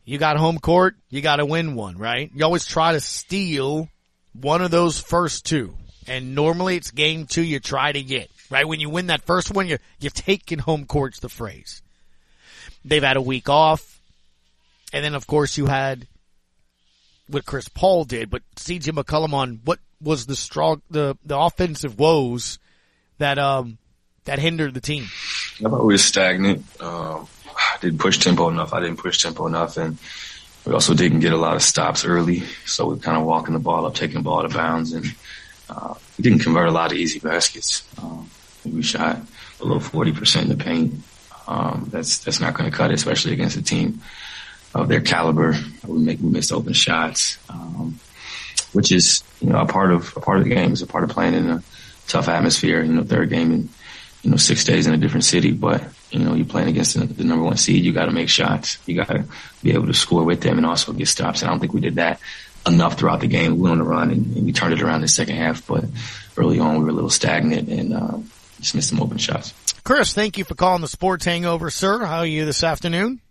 [0.05, 2.29] you got home court, you got to win one, right?
[2.33, 3.89] You always try to steal
[4.33, 5.75] one of those first two.
[6.07, 8.67] And normally it's game two you try to get, right?
[8.67, 11.81] When you win that first one, you you've taken home court's the phrase.
[12.83, 13.99] They've had a week off.
[14.91, 16.07] And then of course you had
[17.27, 21.99] what Chris Paul did, but CJ McCollum on what was the strong, the, the offensive
[21.99, 22.59] woes
[23.17, 23.77] that, um,
[24.25, 25.03] that hindered the team?
[25.59, 26.65] I thought we were stagnant.
[26.81, 28.73] Um, I didn't push tempo enough.
[28.73, 29.77] I didn't push tempo enough.
[29.77, 29.97] And
[30.65, 32.43] we also didn't get a lot of stops early.
[32.65, 35.05] So we kind of walking the ball up, taking the ball to bounds and,
[35.69, 37.83] uh, we didn't convert a lot of easy baskets.
[38.01, 38.29] Um,
[38.65, 39.21] we shot
[39.59, 40.95] below 40% in the paint.
[41.47, 44.01] Um, that's, that's not going to cut it, especially against a team
[44.73, 45.55] of their caliber.
[45.85, 47.99] We make we missed open shots, um,
[48.73, 50.71] which is you know a part of a part of the game.
[50.71, 51.63] It's a part of playing in a
[52.07, 52.81] tough atmosphere.
[52.81, 53.69] You know, third game in
[54.23, 57.05] you know six days in a different city, but you know you're playing against the,
[57.05, 57.83] the number one seed.
[57.83, 58.77] You got to make shots.
[58.85, 59.25] You got to
[59.63, 61.41] be able to score with them and also get stops.
[61.41, 62.19] And I don't think we did that
[62.67, 63.55] enough throughout the game.
[63.55, 65.65] We went on the run and, and we turned it around in the second half,
[65.65, 65.85] but
[66.37, 69.53] early on we were a little stagnant and um, just missed some open shots.
[69.83, 72.05] Chris, thank you for calling the Sports Hangover, sir.
[72.05, 73.21] How are you this afternoon?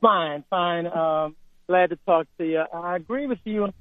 [0.00, 0.86] Fine, fine.
[0.86, 1.36] Um,
[1.70, 2.64] glad to talk to you.
[2.74, 3.72] I agree with you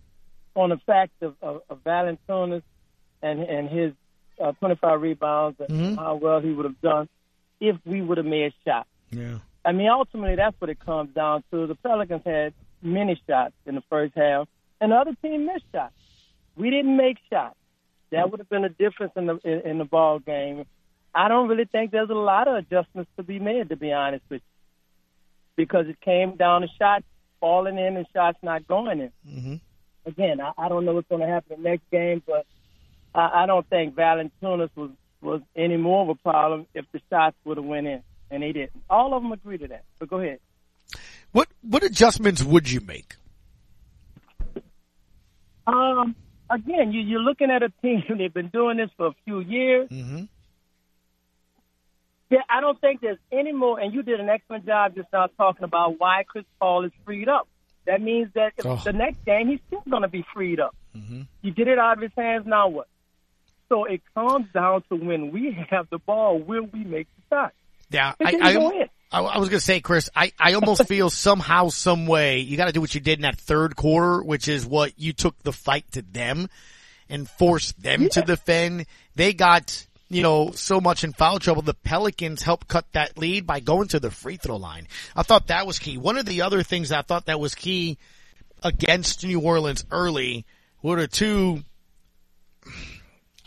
[0.56, 2.62] on the fact of, of, of Valanciunas
[3.24, 3.94] and and his
[4.40, 5.96] uh, 25 rebounds and mm-hmm.
[5.96, 7.10] how well he would have done
[7.60, 8.88] if we would have made shots.
[9.10, 9.40] Yeah.
[9.66, 11.66] I mean, ultimately, that's what it comes down to.
[11.66, 14.48] The Pelicans had many shots in the first half,
[14.80, 15.96] and the other team missed shots.
[16.56, 17.56] We didn't make shots.
[18.12, 20.66] That would have been a difference in the in, in the ball game.
[21.16, 24.24] I don't really think there's a lot of adjustments to be made, to be honest
[24.30, 24.60] with you
[25.60, 27.04] because it came down to shots
[27.40, 29.12] falling in and shots not going in.
[29.28, 29.56] Mm-hmm.
[30.06, 32.46] Again, I, I don't know what's going to happen the next game, but
[33.14, 37.36] I, I don't think Valanciunas was was any more of a problem if the shots
[37.44, 38.72] would have went in, and they didn't.
[38.90, 39.84] All of them agree to that.
[40.00, 40.40] But go ahead.
[41.32, 43.16] What what adjustments would you make?
[45.68, 46.16] Um,
[46.50, 48.04] again, you, you're looking at a team.
[48.18, 49.90] They've been doing this for a few years.
[49.90, 50.24] Mm-hmm.
[52.30, 53.80] Yeah, I don't think there's any more.
[53.80, 57.28] And you did an excellent job just now talking about why Chris Paul is freed
[57.28, 57.48] up.
[57.86, 58.80] That means that oh.
[58.84, 60.76] the next game he's still going to be freed up.
[60.96, 61.22] Mm-hmm.
[61.42, 62.46] You get it out of his hands.
[62.46, 62.88] Now what?
[63.68, 67.54] So it comes down to when we have the ball, will we make the shot?
[67.92, 71.70] Yeah, I, I, I, I, was going to say, Chris, I, I almost feel somehow,
[71.70, 74.66] some way, you got to do what you did in that third quarter, which is
[74.66, 76.50] what you took the fight to them
[77.10, 78.10] and forced them yeah.
[78.10, 78.86] to defend.
[79.16, 83.46] They got you know, so much in foul trouble, the Pelicans helped cut that lead
[83.46, 84.88] by going to the free throw line.
[85.16, 85.98] I thought that was key.
[85.98, 87.98] One of the other things I thought that was key
[88.64, 90.46] against New Orleans early
[90.82, 91.64] were the two,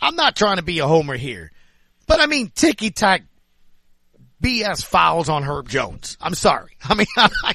[0.01, 1.51] I'm not trying to be a homer here,
[2.07, 3.23] but I mean, ticky tack
[4.43, 6.17] BS fouls on Herb Jones.
[6.19, 6.75] I'm sorry.
[6.83, 7.53] I mean, I,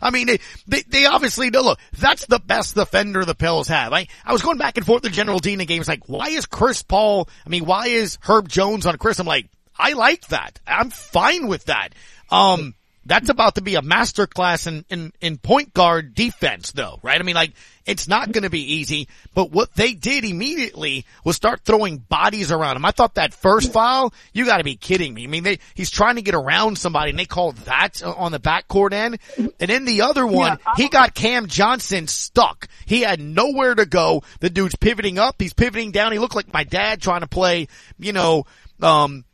[0.00, 3.92] I mean, they, they, obviously know, look, that's the best defender the Pels have.
[3.92, 6.46] I, I was going back and forth with General Dean in games like, why is
[6.46, 9.18] Chris Paul, I mean, why is Herb Jones on Chris?
[9.18, 10.60] I'm like, I like that.
[10.66, 11.88] I'm fine with that.
[12.30, 12.74] Um,
[13.10, 17.18] that's about to be a masterclass in, in, in point guard defense though, right?
[17.18, 21.34] I mean, like, it's not going to be easy, but what they did immediately was
[21.34, 22.84] start throwing bodies around him.
[22.84, 25.24] I thought that first foul, you gotta be kidding me.
[25.24, 28.38] I mean, they, he's trying to get around somebody and they called that on the
[28.38, 29.18] backcourt end.
[29.36, 32.68] And then the other one, yeah, he got Cam Johnson stuck.
[32.86, 34.22] He had nowhere to go.
[34.38, 36.12] The dude's pivoting up, he's pivoting down.
[36.12, 37.66] He looked like my dad trying to play,
[37.98, 38.46] you know,
[38.80, 39.24] um,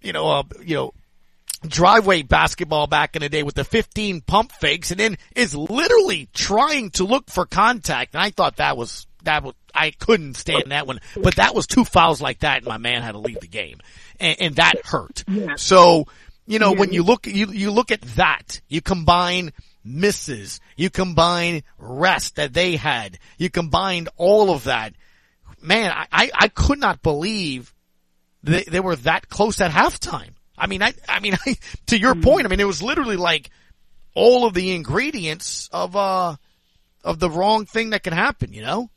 [0.00, 0.94] you know, uh, you know,
[1.66, 6.28] driveway basketball back in the day with the 15 pump fakes and then is literally
[6.32, 8.14] trying to look for contact.
[8.14, 11.66] And I thought that was, that was, I couldn't stand that one, but that was
[11.66, 13.78] two fouls like that and my man had to leave the game
[14.18, 15.24] and, and that hurt.
[15.28, 15.56] Yeah.
[15.56, 16.06] So
[16.46, 19.52] you know, when you look, you, you look at that, you combine
[19.84, 24.94] misses, you combine rest that they had, you combined all of that.
[25.60, 27.74] Man, I, I, I could not believe
[28.42, 30.35] they, they were that close at halftime.
[30.58, 33.50] I mean, I, I mean, I, to your point, I mean, it was literally like
[34.14, 36.36] all of the ingredients of, uh,
[37.04, 38.90] of the wrong thing that can happen, you know?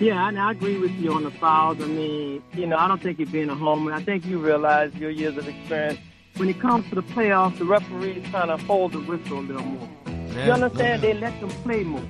[0.00, 1.80] Yeah, and I agree with you on the fouls.
[1.80, 3.92] I mean, you know, I don't think you're being a homer.
[3.92, 5.98] I think you realize your years of experience.
[6.36, 9.62] When it comes to the playoffs, the referees kind of hold the whistle a little
[9.62, 9.88] more.
[10.06, 11.02] Yeah, you understand?
[11.02, 12.04] They let them play more.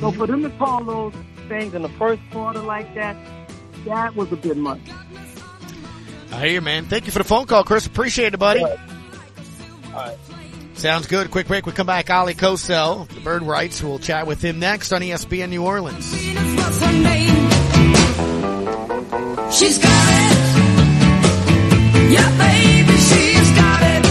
[0.00, 1.14] So for them to call those
[1.48, 3.16] things in the first quarter like that,
[3.86, 4.80] that was a bit much.
[6.34, 6.86] I hear you, man.
[6.86, 7.86] Thank you for the phone call, Chris.
[7.86, 8.60] Appreciate it, buddy.
[8.60, 8.76] All
[9.94, 10.18] right.
[10.74, 11.30] Sounds good.
[11.30, 11.64] Quick break.
[11.64, 12.10] We come back.
[12.10, 13.80] Ali Kosel, the Bird Writes.
[13.82, 16.10] We'll chat with him next on ESPN New Orleans.
[19.54, 20.34] She's got it.
[22.10, 24.04] Yeah, baby, she's got it.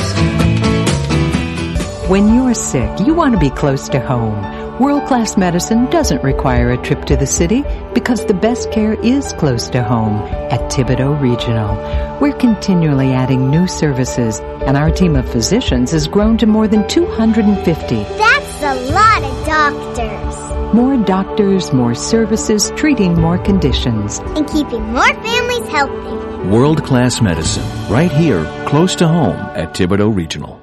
[2.10, 4.63] When you're sick, you want to be close to home.
[4.84, 9.32] World class medicine doesn't require a trip to the city because the best care is
[9.32, 10.18] close to home
[10.52, 11.78] at Thibodaux Regional.
[12.20, 16.86] We're continually adding new services and our team of physicians has grown to more than
[16.90, 17.96] 250.
[17.96, 20.74] That's a lot of doctors.
[20.74, 24.20] More doctors, more services, treating more conditions.
[24.36, 26.50] And keeping more families healthy.
[26.50, 30.63] World class medicine, right here, close to home at Thibodaux Regional.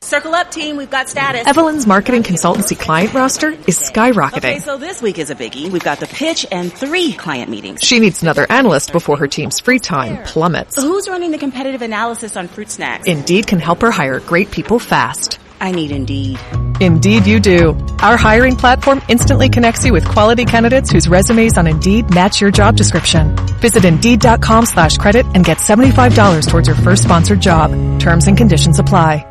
[0.00, 0.76] Circle up, team.
[0.76, 1.46] We've got status.
[1.46, 4.36] Evelyn's marketing consultancy client roster is skyrocketing.
[4.36, 5.70] Okay, so this week is a biggie.
[5.70, 7.82] We've got the pitch and three client meetings.
[7.82, 10.76] She needs another analyst before her team's free time plummets.
[10.76, 13.06] Who's running the competitive analysis on fruit snacks?
[13.06, 15.40] Indeed can help her hire great people fast.
[15.60, 16.38] I need Indeed.
[16.80, 17.70] Indeed you do.
[18.00, 22.52] Our hiring platform instantly connects you with quality candidates whose resumes on Indeed match your
[22.52, 23.34] job description.
[23.58, 27.72] Visit Indeed.com slash credit and get $75 towards your first sponsored job.
[27.98, 29.27] Terms and conditions apply.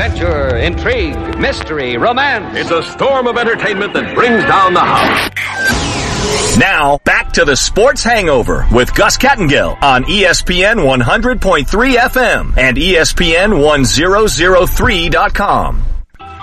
[0.00, 2.56] Adventure, intrigue, mystery, romance.
[2.56, 6.56] It's a storm of entertainment that brings down the house.
[6.56, 12.94] Now, back to the Sports Hangover with Gus Kattengell on ESPN 100.3 FM and E
[12.94, 15.84] ESPN 1003.com.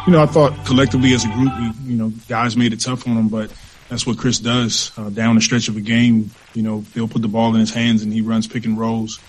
[0.05, 3.07] You know, I thought collectively as a group, we, you know, guys made it tough
[3.07, 3.51] on them, but
[3.89, 4.91] that's what Chris does.
[4.95, 7.73] Uh, down the stretch of a game, you know, they'll put the ball in his
[7.73, 9.19] hands and he runs pick and rolls.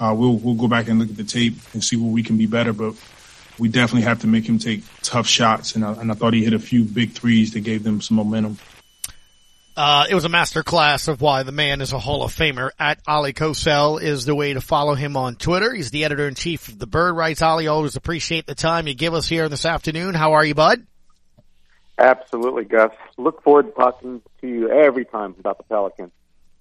[0.00, 2.38] Uh, we'll we'll go back and look at the tape and see where we can
[2.38, 2.94] be better, but
[3.58, 5.74] we definitely have to make him take tough shots.
[5.74, 8.16] And I, and I thought he hit a few big threes that gave them some
[8.16, 8.58] momentum.
[9.76, 12.70] Uh, it was a master class of why the man is a Hall of Famer.
[12.78, 15.74] At Ali Kosel is the way to follow him on Twitter.
[15.74, 17.42] He's the editor in chief of the Bird Writes.
[17.42, 20.14] Ali, always appreciate the time you give us here this afternoon.
[20.14, 20.86] How are you, bud?
[21.98, 22.92] Absolutely, Gus.
[23.16, 26.12] Look forward to talking to you every time about the Pelicans.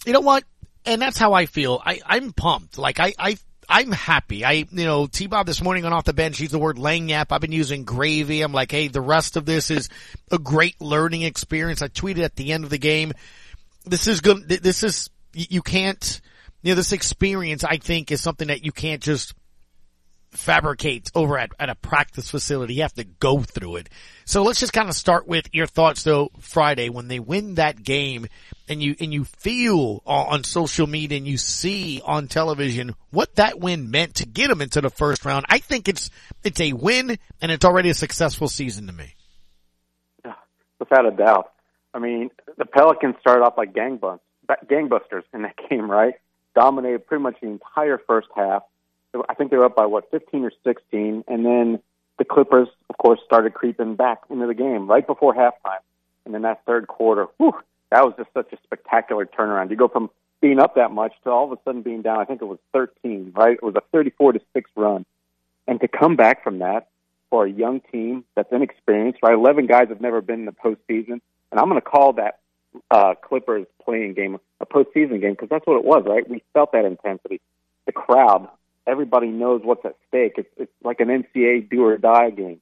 [0.06, 0.44] You know what?
[0.86, 1.82] And that's how I feel.
[1.84, 2.78] I, I'm pumped.
[2.80, 3.38] Like I, I,
[3.70, 4.46] I'm happy.
[4.46, 7.28] I, you know, T-Bob this morning on off the bench, used the word lagniappe.
[7.32, 8.42] I've been using gravy.
[8.42, 9.90] I'm like, hey, the rest of this is
[10.32, 11.82] a great learning experience.
[11.82, 13.14] I tweeted at the end of the game.
[13.86, 14.48] This is good.
[14.48, 16.22] This is, you can't,
[16.62, 19.34] you know, this experience I think is something that you can't just
[20.34, 22.76] fabricate over at, at a practice facility.
[22.76, 23.90] You have to go through it.
[24.26, 27.82] So let's just kind of start with your thoughts though Friday when they win that
[27.82, 28.28] game
[28.68, 33.60] and you, and you feel on social media and you see on television what that
[33.60, 35.46] win meant to get them into the first round.
[35.50, 36.10] I think it's,
[36.44, 39.16] it's a win and it's already a successful season to me.
[40.80, 41.52] Without a doubt.
[41.94, 46.16] I mean, the Pelicans started off like gangbusters in that game, right?
[46.56, 48.64] Dominated pretty much the entire first half.
[49.30, 51.80] I think they were up by what, 15 or 16, and then
[52.18, 55.80] the Clippers, of course, started creeping back into the game right before halftime.
[56.26, 57.54] And then that third quarter, whew,
[57.92, 59.70] that was just such a spectacular turnaround.
[59.70, 60.10] You go from
[60.42, 62.20] being up that much to all of a sudden being down.
[62.20, 63.54] I think it was 13, right?
[63.54, 65.06] It was a 34 to six run,
[65.68, 66.88] and to come back from that
[67.30, 69.34] for a young team that's inexperienced, right?
[69.34, 71.20] 11 guys have never been in the postseason,
[71.52, 72.40] and I'm going to call that
[72.92, 76.28] uh, Clippers playing game a postseason game because that's what it was, right?
[76.30, 77.42] We felt that intensity.
[77.86, 78.48] The crowd,
[78.88, 80.34] everybody knows what's at stake.
[80.38, 82.62] It's, it's like an NCAA do or die game,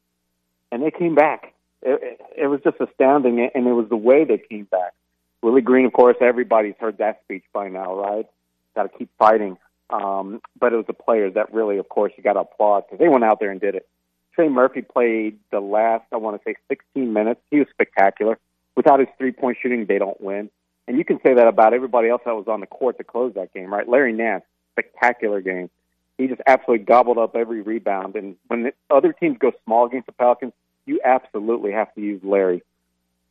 [0.71, 1.53] and they came back.
[1.81, 4.93] It, it, it was just astounding, and it was the way they came back.
[5.41, 8.27] Willie Green, of course, everybody's heard that speech by now, right?
[8.75, 9.57] Got to keep fighting.
[9.89, 12.99] Um, but it was the players that really, of course, you got to applaud because
[12.99, 13.87] they went out there and did it.
[14.33, 17.41] Trey Murphy played the last, I want to say, 16 minutes.
[17.49, 18.37] He was spectacular.
[18.75, 20.49] Without his three point shooting, they don't win.
[20.87, 23.33] And you can say that about everybody else that was on the court to close
[23.35, 23.87] that game, right?
[23.87, 24.43] Larry Nance,
[24.73, 25.69] spectacular game.
[26.21, 28.15] He just absolutely gobbled up every rebound.
[28.15, 30.53] And when the other teams go small against the Pelicans,
[30.85, 32.61] you absolutely have to use Larry.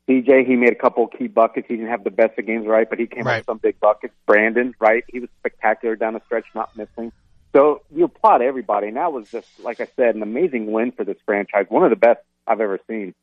[0.09, 1.69] CJ, he made a couple of key buckets.
[1.69, 2.91] He didn't have the best of games, right?
[2.91, 3.35] But he came right.
[3.35, 4.13] up with some big buckets.
[4.27, 5.05] Brandon, right?
[5.07, 7.13] He was spectacular down the stretch, not missing.
[7.55, 11.05] So you applaud everybody, and that was just, like I said, an amazing win for
[11.05, 11.67] this franchise.
[11.69, 13.15] One of the best I've ever seen.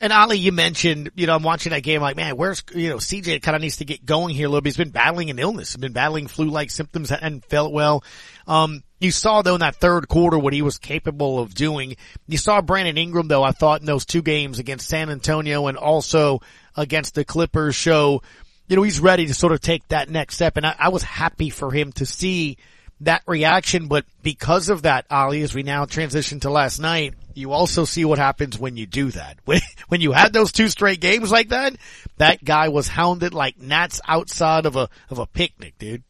[0.00, 2.98] And Ali, you mentioned, you know, I'm watching that game like, man, where's, you know,
[2.98, 4.68] CJ kind of needs to get going here a little bit.
[4.68, 8.04] He's been battling an illness, been battling flu-like symptoms and felt well.
[8.46, 11.96] Um, you saw though in that third quarter what he was capable of doing.
[12.28, 15.76] You saw Brandon Ingram though, I thought in those two games against San Antonio and
[15.76, 16.42] also
[16.76, 18.22] against the Clippers show,
[18.68, 20.56] you know, he's ready to sort of take that next step.
[20.56, 22.56] And I, I was happy for him to see
[23.02, 27.52] that reaction, but because of that, Ali, as we now transition to last night, you
[27.52, 29.38] also see what happens when you do that.
[29.44, 31.74] When, when you had those two straight games like that,
[32.18, 36.02] that guy was hounded like gnats outside of a, of a picnic, dude.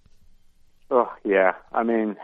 [0.90, 1.52] Oh, yeah.
[1.72, 2.16] I mean,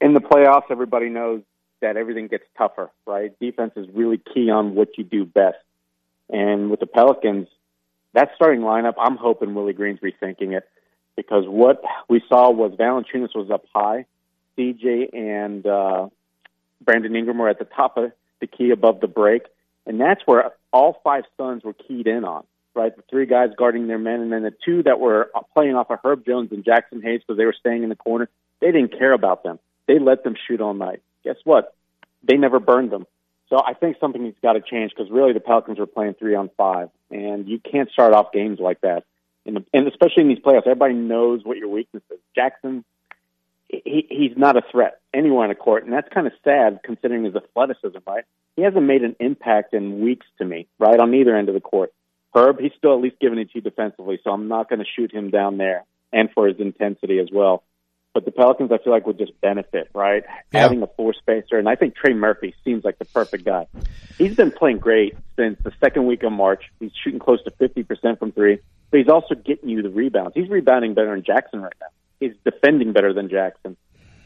[0.00, 1.42] in the playoffs, everybody knows
[1.82, 3.38] that everything gets tougher, right?
[3.38, 5.58] Defense is really key on what you do best.
[6.28, 7.46] And with the Pelicans,
[8.14, 10.64] that starting lineup, I'm hoping Willie Green's rethinking it
[11.16, 14.04] because what we saw was Valanciunas was up high,
[14.56, 16.08] CJ and uh,
[16.82, 19.42] Brandon Ingram were at the top of the key above the break,
[19.86, 22.44] and that's where all five Suns were keyed in on.
[22.74, 25.90] Right, the three guys guarding their men, and then the two that were playing off
[25.90, 28.28] of Herb Jones and Jaxson Hayes because they were staying in the corner.
[28.60, 29.58] They didn't care about them.
[29.86, 31.00] They let them shoot all night.
[31.24, 31.74] Guess what?
[32.22, 33.06] They never burned them.
[33.48, 36.50] So I think something's got to change because really the Pelicans were playing three on
[36.56, 39.04] five, and you can't start off games like that.
[39.46, 42.18] And, and especially in these playoffs, everybody knows what your weakness is.
[42.36, 42.84] Jaxson,
[43.68, 47.24] he, he's not a threat anywhere on the court, and that's kind of sad considering
[47.24, 47.98] his athleticism.
[48.06, 48.24] Right?
[48.56, 50.66] He hasn't made an impact in weeks to me.
[50.78, 51.92] Right on either end of the court.
[52.34, 54.84] Herb, he's still at least giving it to you defensively, so I'm not going to
[54.84, 57.62] shoot him down there, and for his intensity as well.
[58.16, 60.24] But the Pelicans, I feel like, would just benefit, right?
[60.50, 60.60] Yeah.
[60.60, 61.58] Having a four spacer.
[61.58, 63.66] And I think Trey Murphy seems like the perfect guy.
[64.16, 66.64] He's been playing great since the second week of March.
[66.80, 68.58] He's shooting close to 50% from three,
[68.90, 70.32] but he's also getting you the rebounds.
[70.34, 71.88] He's rebounding better than Jaxson right now.
[72.18, 73.76] He's defending better than Jaxson.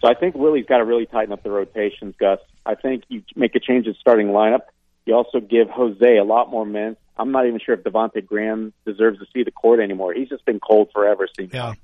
[0.00, 2.38] So I think Willie's got to really tighten up the rotations, Gus.
[2.64, 4.66] I think you make a change in starting lineup.
[5.04, 7.00] You also give Jose a lot more minutes.
[7.16, 10.14] I'm not even sure if Devonte Graham deserves to see the court anymore.
[10.14, 11.26] He's just been cold forever.
[11.36, 11.74] Seems yeah.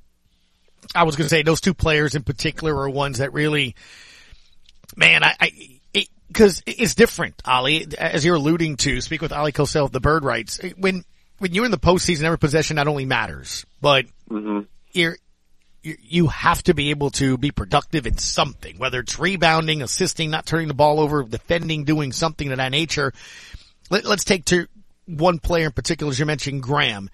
[0.94, 3.74] I was going to say those two players in particular are ones that really,
[4.96, 5.50] man, I, I
[6.28, 9.00] because it, it's different, Ali, as you're alluding to.
[9.00, 10.60] Speak with Ali Kosel of the Bird Writes.
[10.76, 11.04] When
[11.38, 14.60] when you're in the postseason, every possession not only matters, but mm-hmm.
[14.92, 15.16] you're
[15.82, 20.44] you have to be able to be productive in something, whether it's rebounding, assisting, not
[20.44, 23.12] turning the ball over, defending, doing something of that nature.
[23.88, 24.66] Let, us take to
[25.06, 27.08] one player in particular, as you mentioned, Graham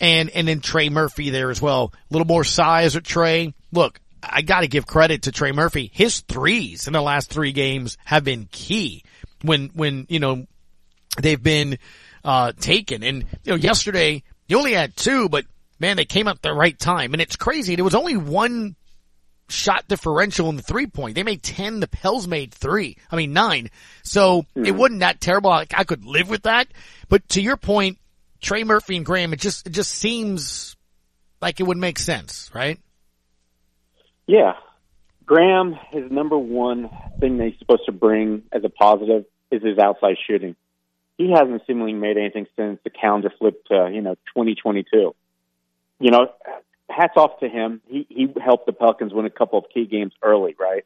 [0.00, 1.92] and and then Trey Murphy there as well.
[1.94, 3.54] A little more size with Trey.
[3.72, 5.90] Look, I got to give credit to Trey Murphy.
[5.92, 9.04] His threes in the last three games have been key
[9.42, 10.46] when when you know
[11.20, 11.78] they've been
[12.24, 13.02] uh, taken.
[13.02, 15.44] And you know, yesterday he only had two, but
[15.78, 17.12] man, they came up at the right time.
[17.12, 17.76] And it's crazy.
[17.76, 18.76] There was only one
[19.48, 21.14] shot differential in the three point.
[21.14, 21.80] They made 10.
[21.80, 22.96] The Pels made three.
[23.10, 23.70] I mean, nine.
[24.02, 24.66] So mm-hmm.
[24.66, 25.50] it wasn't that terrible.
[25.50, 26.68] I, I could live with that.
[27.08, 27.98] But to your point,
[28.40, 30.76] Trey Murphy and Graham, it just it just seems
[31.40, 32.78] like it would make sense, right?
[34.26, 34.52] Yeah.
[35.24, 36.88] Graham, his number one
[37.20, 40.56] thing that he's supposed to bring as a positive is his outside shooting.
[41.16, 45.14] He hasn't seemingly made anything since the calendar flipped to, you know, 2022.
[46.00, 46.28] You know,
[46.88, 47.80] hats off to him.
[47.86, 50.84] He he helped the Pelicans win a couple of key games early, right?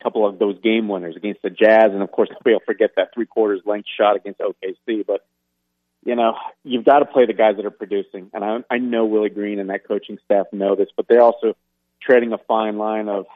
[0.00, 2.90] A couple of those game winners against the Jazz, and of course, nobody will forget
[2.96, 5.06] that three quarters length shot against OKC.
[5.06, 5.26] But
[6.04, 6.34] you know,
[6.64, 8.30] you've got to play the guys that are producing.
[8.32, 11.56] And I, I know Willie Green and that coaching staff know this, but they're also
[12.00, 13.26] treading a fine line of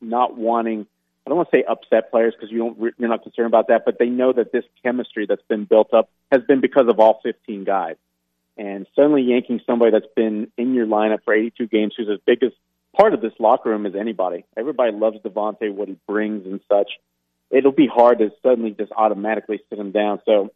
[0.00, 0.86] not wanting.
[1.24, 3.84] I don't want to say upset players because you don't you're not concerned about that,
[3.84, 7.20] but they know that this chemistry that's been built up has been because of all
[7.22, 7.96] 15 guys.
[8.56, 12.42] And suddenly yanking somebody that's been in your lineup for 82 games, who's as big
[12.42, 12.52] as
[12.96, 14.44] part of this locker room as anybody.
[14.56, 16.92] Everybody loves Devontae, what he brings and such.
[17.50, 20.20] It'll be hard to suddenly just automatically sit him down.
[20.24, 20.50] So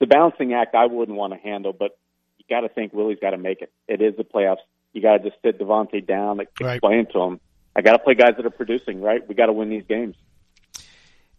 [0.00, 1.98] the balancing act I wouldn't want to handle, but
[2.38, 3.70] you got to think Willie's got to make it.
[3.86, 4.56] It is the playoffs.
[4.92, 6.74] You got to just sit Devontae down, like, Right.
[6.76, 7.40] explain to him.
[7.76, 9.26] I got to play guys that are producing, right?
[9.28, 10.16] We got to win these games.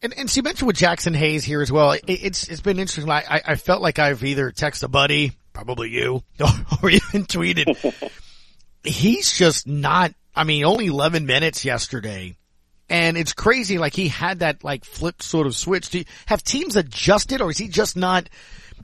[0.02, 1.92] And, and she mentioned with Jaxson Hayes here as well.
[1.92, 3.12] It, it's it's been interesting.
[3.12, 6.48] I, I I felt like I've either texted a buddy, probably you, or,
[6.84, 8.10] or even tweeted.
[8.84, 10.14] He's just not.
[10.36, 12.36] I mean, only 11 minutes yesterday,
[12.92, 13.78] and it's crazy.
[13.78, 15.90] Like he had that like flip sort of switch.
[15.90, 18.30] Do you, have teams adjusted, or is he just not?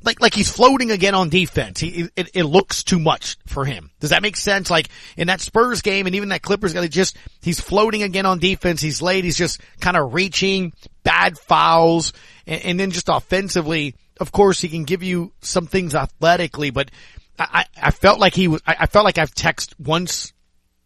[0.03, 1.79] Like, like he's floating again on defense.
[1.79, 3.89] He, it, it looks too much for him.
[3.99, 4.69] Does that make sense?
[4.69, 8.37] Like in that Spurs game and even that Clippers game, just, he's floating again on
[8.37, 8.79] defense.
[8.79, 9.23] He's late.
[9.23, 10.71] He's just kind of reaching
[11.03, 12.13] bad fouls
[12.45, 16.91] and, and then just offensively, of course, he can give you some things athletically, but
[17.39, 20.31] I, I I felt like he was, I, I felt like I've texted once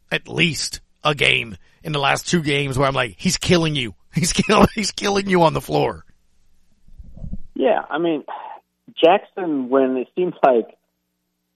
[0.09, 3.95] at least a game in the last two games where I'm like, he's killing you.
[4.13, 6.03] He's killing, he's killing you on the floor.
[7.55, 8.25] Yeah, I mean,
[9.01, 10.77] Jaxson, when it seemed like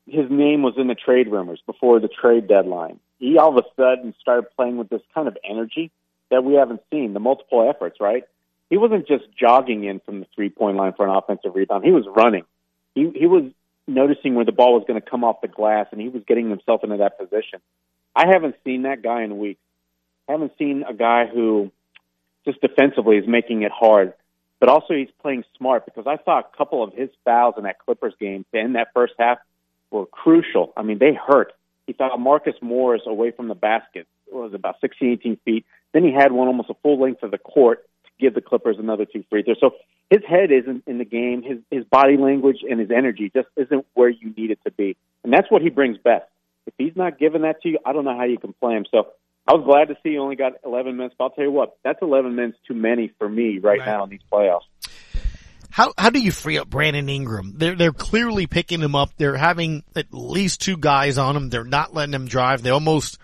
[0.08, 3.68] his name was in the trade rumors before the trade deadline, he all of a
[3.76, 5.92] sudden started playing with this kind of energy
[6.32, 8.24] that we haven't seen, the multiple efforts, right?
[8.70, 11.84] He wasn't just jogging in from the three point line for an offensive rebound.
[11.84, 12.46] He was running.
[12.94, 13.52] He he was
[13.88, 16.50] noticing where the ball was going to come off the glass and he was getting
[16.50, 17.60] himself into that position.
[18.16, 19.60] I haven't seen that guy in weeks.
[20.28, 21.72] I haven't seen a guy who
[22.46, 24.14] just defensively is making it hard
[24.60, 27.80] but also he's playing smart because I thought a couple of his fouls in that
[27.80, 29.38] Clippers game to end that first half
[29.92, 30.74] were crucial.
[30.76, 31.54] I mean, they hurt.
[31.88, 34.08] He fouled Marcus Morris away from the basket.
[34.28, 35.66] It was about 16, 18 feet.
[35.94, 38.78] Then he had one almost a full length of the court to give the Clippers
[38.80, 39.58] another two free throws.
[39.60, 39.76] So
[40.10, 41.44] his head isn't in the game.
[41.44, 44.98] His his body language and his energy just isn't where you need it to be,
[45.24, 46.26] and that's what he brings best.
[46.66, 48.86] If he's not giving that to you, I don't know how you can play him.
[48.90, 49.10] So
[49.48, 51.16] I was glad to see he only got 11 minutes.
[51.18, 53.86] But I'll tell you what, that's 11 minutes too many for me right, Right.
[53.86, 54.62] now in these playoffs.
[55.70, 57.54] How how do you free up Brandon Ingram?
[57.58, 59.10] They're they're clearly picking him up.
[59.18, 61.50] They're having at least two guys on him.
[61.50, 62.62] They're not letting him drive.
[62.64, 63.18] They almost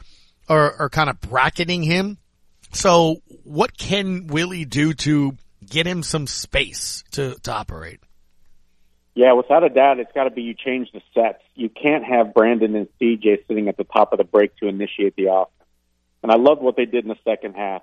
[0.49, 2.17] are are kind of bracketing him.
[2.73, 8.01] So what can Willie do to get him some space to to operate?
[9.15, 11.41] Yeah, without a doubt, it's got to be you change the sets.
[11.55, 15.15] You can't have Brandon and CJ sitting at the top of the break to initiate
[15.15, 15.60] the offense.
[16.23, 17.81] And I loved what they did in the second half.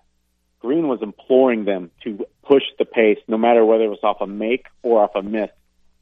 [0.61, 4.27] Green was imploring them to push the pace, no matter whether it was off a
[4.27, 5.51] make or off a miss,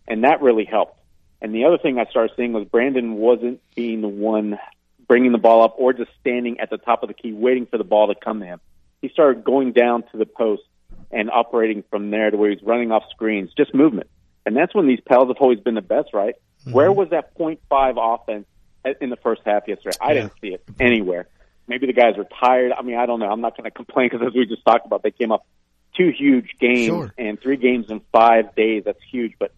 [0.09, 0.99] and that really helped.
[1.43, 4.59] And the other thing I started seeing was Brandon wasn't being the one
[5.07, 7.78] bringing the ball up or just standing at the top of the key waiting for
[7.78, 8.61] the ball to come to him.
[9.03, 10.62] He started going down to the post
[11.11, 14.09] and operating from there to where he's running off screens, just movement.
[14.45, 16.34] And that's when these Pels have always been the best, right?
[16.62, 16.72] Mm-hmm.
[16.72, 18.47] Where was that point five offense
[19.01, 19.97] in the first half yesterday?
[20.01, 21.28] I didn't see it anywhere.
[21.69, 22.73] Maybe the guys were tired.
[22.73, 23.29] I mean, I don't know.
[23.31, 25.45] I'm not going to complain because as we just talked about, they came up
[25.97, 27.12] two huge games Sure.
[27.19, 28.85] and three games in five days.
[28.85, 29.33] That's huge.
[29.39, 29.53] But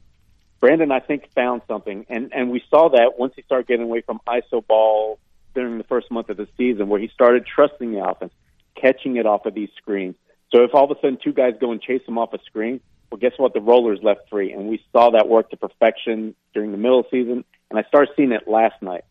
[0.61, 4.01] Brandon, I think, found something, and and we saw that once he started getting away
[4.01, 5.19] from iso ball
[5.55, 8.33] during the first month of the season, where he started trusting the offense,
[8.75, 10.17] catching it off of these screens.
[10.53, 12.81] So if all of a sudden two guys go and chase him off a screen,
[13.11, 13.55] well, guess what?
[13.55, 17.07] The roller's left free, and we saw that work to perfection during the middle of
[17.11, 19.05] the season, and I started seeing it last night.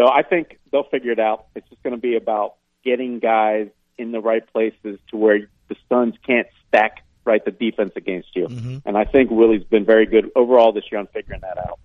[0.00, 1.44] So I think they'll figure it out.
[1.54, 5.76] It's just going to be about getting guys in the right places to where the
[5.90, 8.46] Suns can't stack right the defense against you.
[8.48, 8.78] Mm-hmm.
[8.86, 11.78] And I think Willie's been very good overall this year on figuring that out.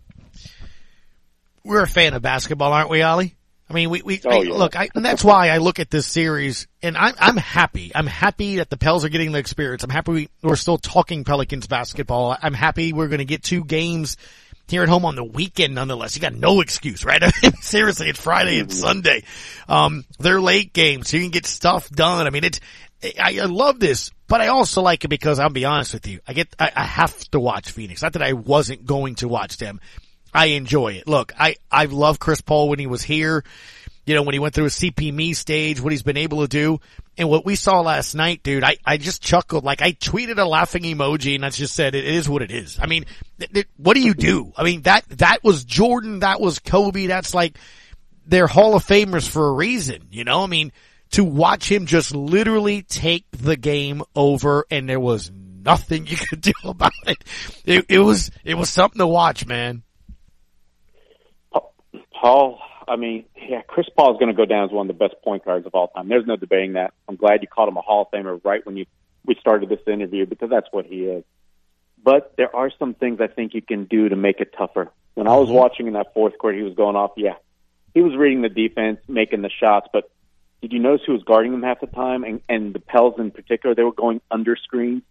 [1.66, 3.36] We're a fan of basketball, aren't we, Ollie?
[3.70, 4.54] I mean, we, we Oh, I- yeah.
[4.54, 7.92] look, I, and that's why I look at this series and I'm, I'm happy.
[7.94, 9.84] I'm happy that the Pels are getting the experience.
[9.84, 12.38] I'm happy we, we're still talking Pelicans basketball.
[12.42, 14.16] I'm happy we're going to get two games
[14.68, 16.16] here at home on the weekend nonetheless.
[16.16, 17.22] You got no excuse, right?
[17.24, 19.24] I mean, seriously, it's Friday and Sunday.
[19.68, 22.28] Um, they're late games, so you can get stuff done.
[22.28, 22.60] I mean, it's,
[23.04, 26.20] I, I love this, but I also like it because I'll be honest with you.
[26.28, 28.02] I get, I, I have to watch Phoenix.
[28.02, 29.80] Not that I wasn't going to watch them.
[30.34, 31.08] I enjoy it.
[31.08, 33.44] Look, I, I love Chris Paul when he was here.
[34.06, 36.80] You know, when he went through his CP3 stage, what he's been able to do.
[37.18, 39.64] And what we saw last night, dude, I, I just chuckled.
[39.64, 42.78] Like I tweeted a laughing emoji and I just said, it is what it is.
[42.82, 43.06] I mean,
[43.40, 44.52] th- th- what do you do?
[44.58, 46.20] I mean, that, that was Jordan.
[46.20, 47.08] That was Kobe.
[47.08, 47.58] That's like,
[48.26, 50.44] they're Hall of Famers for a reason, you know?
[50.44, 50.74] I mean,
[51.12, 56.42] to watch him just literally take the game over and there was nothing you could
[56.42, 57.24] do about it.
[57.64, 59.84] It, it was, it was something to watch, man.
[62.20, 65.08] Paul, I mean, yeah, Chris Paul is going to go down as one of the
[65.08, 66.08] best point guards of all time.
[66.08, 66.94] There's no debating that.
[67.08, 68.86] I'm glad you called him a Hall of Famer right when you
[69.26, 71.24] we started this interview because that's what he is.
[72.04, 74.92] But there are some things I think you can do to make it tougher.
[75.16, 75.58] When I was mm-hmm.
[75.58, 77.12] watching in that fourth quarter, he was going off.
[77.18, 77.36] Yeah,
[77.94, 79.88] he was reading the defense, making the shots.
[79.92, 80.12] But
[80.62, 82.24] did you notice who was guarding him half the time?
[82.24, 85.04] And, and the Pels in particular, they were going under screens.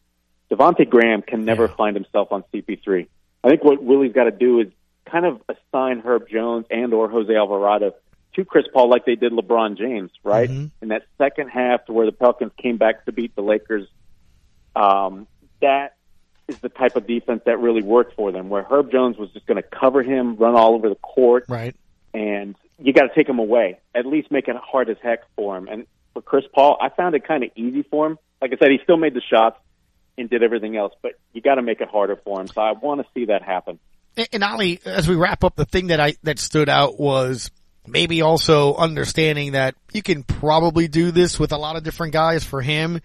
[0.50, 3.08] Devontae Graham can never find himself on CP3.
[3.42, 4.68] I think what Willie's got to do is
[5.04, 7.94] kind of assign Herb Jones and or Jose Alvarado
[8.34, 10.48] to Chris Paul like they did LeBron James, right?
[10.82, 13.86] In that second half to where the Pelicans came back to beat the Lakers,
[14.74, 15.26] um,
[15.60, 15.96] that
[16.48, 19.46] is the type of defense that really worked for them, where Herb Jones was just
[19.46, 21.74] going to cover him, run all over the court, right?
[22.12, 25.56] And you got to take him away, at least make it hard as heck for
[25.56, 25.68] him.
[25.68, 28.18] And for Chris Paul, I found it kind of easy for him.
[28.42, 29.58] Like I said, he still made the shots
[30.18, 32.46] and did everything else, but you got to make it harder for him.
[32.48, 33.78] So I want to see that happen.
[34.16, 37.50] And- Ali, as we wrap up, the thing that I, that stood out was
[37.86, 42.44] maybe also understanding that you can probably do this with a lot of different guys
[42.44, 43.00] for him.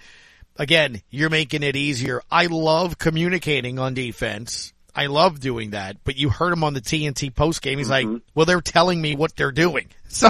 [0.55, 2.21] Again, you're making it easier.
[2.29, 4.73] I love communicating on defense.
[4.95, 7.77] I love doing that, but you heard him on the TNT post game.
[7.77, 8.17] He's like, mm-hmm.
[8.33, 9.87] well, they're telling me what they're doing.
[10.11, 10.27] So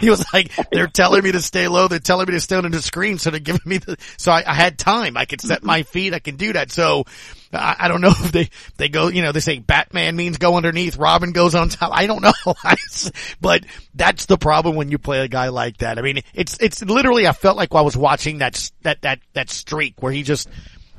[0.00, 1.88] he was like, they're telling me to stay low.
[1.88, 3.16] They're telling me to stay under the screen.
[3.16, 5.16] So they're giving me the, so I, I had time.
[5.16, 6.12] I could set my feet.
[6.12, 6.70] I can do that.
[6.70, 7.06] So
[7.50, 10.58] I, I don't know if they, they go, you know, they say Batman means go
[10.58, 10.98] underneath.
[10.98, 11.90] Robin goes on top.
[11.94, 12.34] I don't know.
[13.40, 15.98] but that's the problem when you play a guy like that.
[15.98, 19.20] I mean, it's, it's literally, I felt like while I was watching that, that, that,
[19.32, 20.50] that streak where he just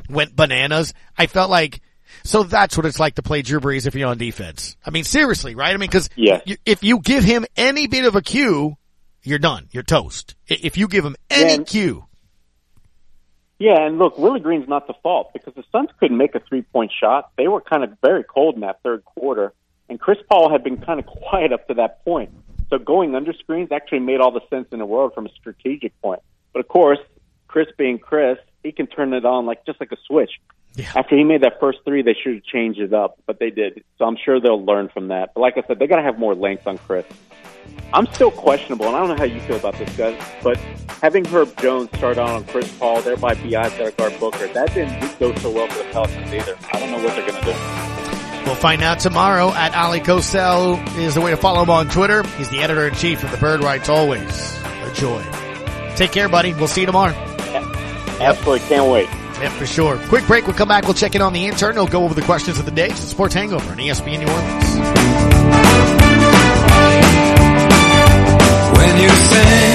[0.10, 0.96] went bananas.
[1.16, 1.80] I felt like,
[2.26, 4.76] so that's what it's like to play Drew Brees if you're on defense.
[4.86, 5.74] I mean, seriously, right?
[5.74, 6.42] I mean, cause Yes.
[6.46, 8.76] you, if you give him any bit of a cue,
[9.24, 9.68] you're done.
[9.72, 10.36] You're toast.
[10.48, 12.06] If you give him any Yeah, and- cue.
[13.58, 16.62] Yeah, and look, Willie Green's not the fault because the Suns couldn't make a three
[16.62, 17.30] point shot.
[17.38, 19.54] They were kind of very cold in that third quarter,
[19.88, 22.32] and Chris Paul had been kind of quiet up to that point.
[22.70, 26.00] So going under screens actually made all the sense in the world from a strategic
[26.02, 26.20] point.
[26.52, 27.00] But of course,
[27.48, 30.32] Chris being Chris, he can turn it on like just like a switch.
[30.96, 33.84] After he made that first three, they should have changed it up, but they did.
[33.98, 35.34] So I'm sure they'll learn from that.
[35.34, 37.06] But like I said, they got to have more length on Chris.
[37.94, 40.58] I'm still questionable, and I don't know how you feel about this, guys, but
[41.02, 45.34] having Herb Jones start out on Chris Paul, thereby to guard Booker, that didn't go
[45.36, 46.58] so well for the Pelicans either.
[46.74, 48.46] I don't know what they're going to do.
[48.46, 52.24] We'll find out tomorrow at Ali Kosel is the way to follow him on Twitter.
[52.38, 54.60] He's the editor in chief of the Bird Writes Always.
[54.64, 55.24] A joy.
[55.96, 56.54] Take care, buddy.
[56.54, 57.14] We'll see you tomorrow.
[58.20, 58.60] Absolutely.
[58.68, 59.10] Can't wait.
[59.42, 59.98] Yeah, for sure.
[60.08, 60.48] Quick break.
[60.48, 60.86] We'll come back.
[60.86, 61.74] We'll check in on the intern.
[61.74, 62.88] He'll go over the questions of the day.
[62.88, 64.76] It's the Sports Hangover on ESPN New Orleans.
[68.78, 69.75] When you sing.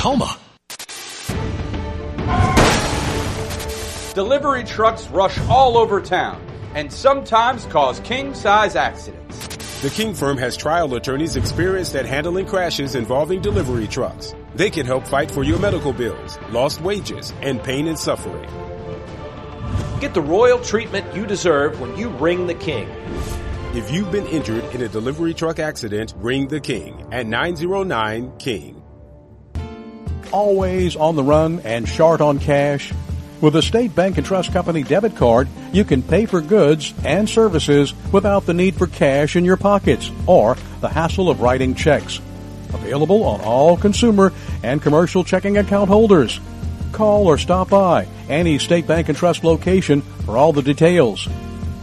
[0.00, 0.34] Houma.
[4.14, 6.40] Delivery trucks rush all over town
[6.74, 9.82] and sometimes cause king-size accidents.
[9.82, 14.34] The King firm has trial attorneys experienced at handling crashes involving delivery trucks.
[14.54, 18.48] They can help fight for your medical bills, lost wages, and pain and suffering.
[20.00, 22.88] Get the royal treatment you deserve when you ring the king.
[23.74, 28.79] If you've been injured in a delivery truck accident, ring the King at 909 King.
[30.32, 32.92] Always on the run and short on cash?
[33.40, 37.28] With a State Bank and Trust Company debit card, you can pay for goods and
[37.28, 42.20] services without the need for cash in your pockets or the hassle of writing checks.
[42.72, 46.38] Available on all consumer and commercial checking account holders.
[46.92, 51.26] Call or stop by any State Bank and Trust location for all the details.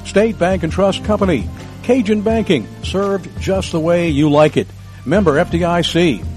[0.06, 1.50] State Bank and Trust Company,
[1.84, 4.68] Cajun Banking, served just the way you like it.
[5.06, 6.37] Member FDIC.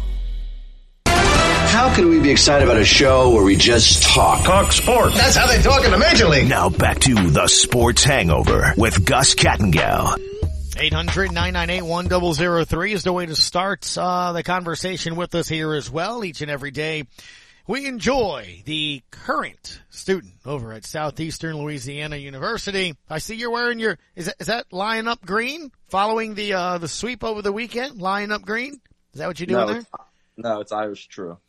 [1.81, 4.43] How can we be excited about a show where we just talk?
[4.43, 5.17] Talk sports.
[5.17, 6.47] That's how they talk in the Major League.
[6.47, 10.15] Now back to the Sports Hangover with Gus Kattengell.
[10.75, 16.41] 800-998-1003 is the way to start uh, the conversation with us here as well each
[16.41, 17.05] and every day.
[17.65, 22.95] We enjoy the current student over at Southeastern Louisiana University.
[23.09, 25.71] I see you're wearing your, is that, is that Lion Up Green?
[25.87, 27.99] Following the, uh, the sweep over the weekend?
[27.99, 28.79] Lion Up Green?
[29.13, 29.81] Is that what you're doing no, there?
[30.37, 31.39] No, it's Irish True.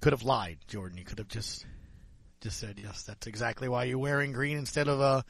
[0.00, 0.96] You could have lied, Jordan.
[0.96, 1.66] You could have just,
[2.40, 3.02] just said yes.
[3.02, 5.20] That's exactly why you're wearing green instead of, uh,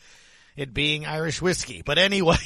[0.57, 1.83] it being Irish whiskey.
[1.85, 2.37] But anyway.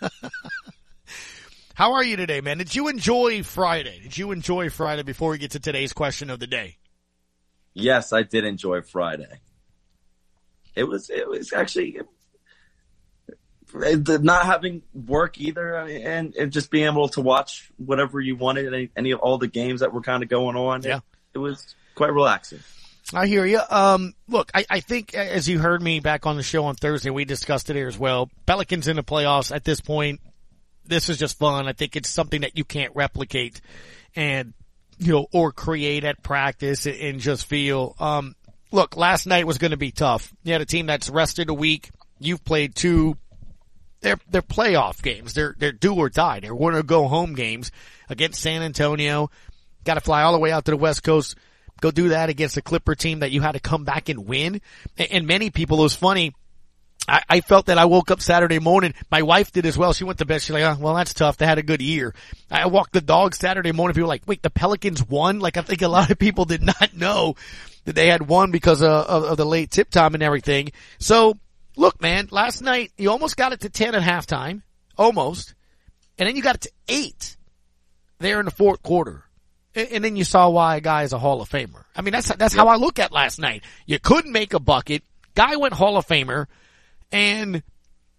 [1.74, 2.56] How are you today, man?
[2.56, 4.00] Did you enjoy Friday?
[4.02, 6.78] Did you enjoy Friday before we get to today's question of the day?
[7.74, 9.40] Yes, I did enjoy Friday.
[10.74, 12.00] It was it was actually
[13.70, 18.72] the not having work either, and, and just being able to watch whatever you wanted,
[18.72, 20.82] any, any of all the games that were kind of going on.
[20.82, 21.00] Yeah,
[21.34, 22.60] it, was quite relaxing.
[23.12, 23.60] I hear you.
[23.68, 27.10] Um, look, I, I think as you heard me back on the show on Thursday,
[27.10, 28.30] we discussed it here as well.
[28.46, 30.20] Pelicans in the playoffs at this point.
[30.86, 31.68] This is just fun.
[31.68, 33.60] I think it's something that you can't replicate
[34.14, 34.54] and,
[34.98, 38.34] you know, or create at practice and just feel, um,
[38.72, 40.32] look, last night was going to be tough.
[40.42, 41.90] You had a team that's rested a week.
[42.18, 43.16] You've played two.
[44.00, 45.34] They're, they're playoff games.
[45.34, 46.40] They're, they're do or die.
[46.40, 47.70] They're going to go home games
[48.08, 49.30] against San Antonio.
[49.84, 51.36] Got to fly all the way out to the West Coast
[51.80, 54.60] go do that against a Clipper team that you had to come back and win.
[54.96, 56.34] And, many people, it was funny.
[57.08, 58.94] I, I, felt that I woke up Saturday morning.
[59.10, 59.92] My wife did as well.
[59.92, 60.42] She went to bed.
[60.42, 61.38] She's like, oh, well, that's tough.
[61.38, 62.14] They had a good year.
[62.50, 63.94] I walked the dog Saturday morning.
[63.94, 65.40] People were like, wait, the Pelicans won?
[65.40, 67.34] Like, I think a lot of people did not know
[67.84, 70.70] that they had won because of, of, of the late tip time and everything.
[70.98, 71.38] So
[71.76, 74.62] look, man, last night you almost got it to 10 at halftime.
[74.98, 75.54] Almost.
[76.18, 77.36] And then you got it to eight
[78.18, 79.24] there in the fourth quarter
[79.74, 81.84] and then you saw why a guy is a Hall of Famer.
[81.94, 83.62] I mean, that's that's how I look at last night.
[83.86, 85.02] You couldn't make a bucket.
[85.34, 86.46] Guy went Hall of Famer,
[87.12, 87.62] and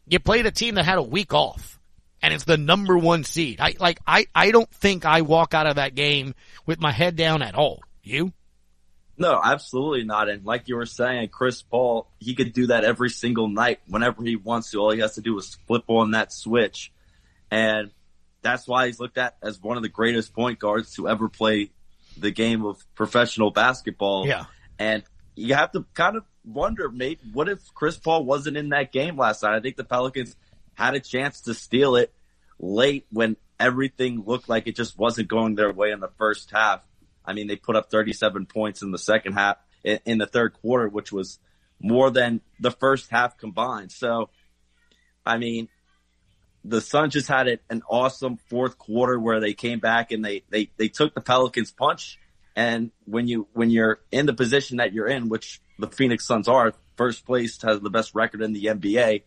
[0.08, 1.80] you played a team that had a week off,
[2.22, 3.60] and it's the number one seed.
[3.60, 6.36] I like I I don't think I walk out of that game
[6.66, 7.82] with my head down at all.
[8.04, 8.34] You?
[9.18, 10.30] No, absolutely not.
[10.30, 14.24] And like you were saying, Chris Paul, he could do that every single night whenever
[14.24, 14.80] he wants to.
[14.80, 16.92] All he has to do is flip on that switch,
[17.52, 17.92] and
[18.42, 21.72] that's why he's looked at as one of the greatest point guards to ever play
[22.18, 24.28] the game of professional basketball.
[24.28, 24.46] Yeah.
[24.80, 25.04] And
[25.36, 29.18] you have to kind of wonder, mate, what if Chris Paul wasn't in that game
[29.18, 29.56] last night?
[29.56, 30.36] I think the Pelicans
[30.74, 32.14] had a chance to steal it
[32.60, 36.86] late when everything looked like it just wasn't going their way in the first half.
[37.24, 40.88] I mean, they put up 37 points in the second half, in the third quarter,
[40.88, 41.40] which was
[41.80, 43.92] more than the first half combined.
[43.92, 44.30] So,
[45.26, 45.70] I mean,
[46.64, 50.70] the Suns just had an awesome fourth quarter where they came back and they, they,
[50.78, 52.20] they took the Pelicans punch.
[52.56, 56.48] And when you, when you're in the position that you're in, which the Phoenix Suns
[56.48, 59.24] are, first place has the best record in the NBA,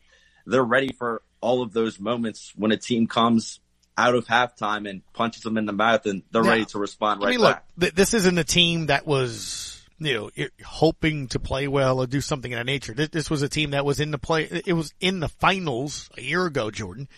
[0.47, 3.61] they're ready for all of those moments when a team comes
[3.97, 7.29] out of halftime and punches them in the mouth and they're ready to respond right
[7.29, 7.65] I mean, back.
[7.77, 12.07] look, th- this isn't a team that was, you know, hoping to play well or
[12.07, 12.95] do something of that nature.
[12.95, 16.11] This, this was a team that was in the play, it was in the finals
[16.17, 17.09] a year ago, Jordan,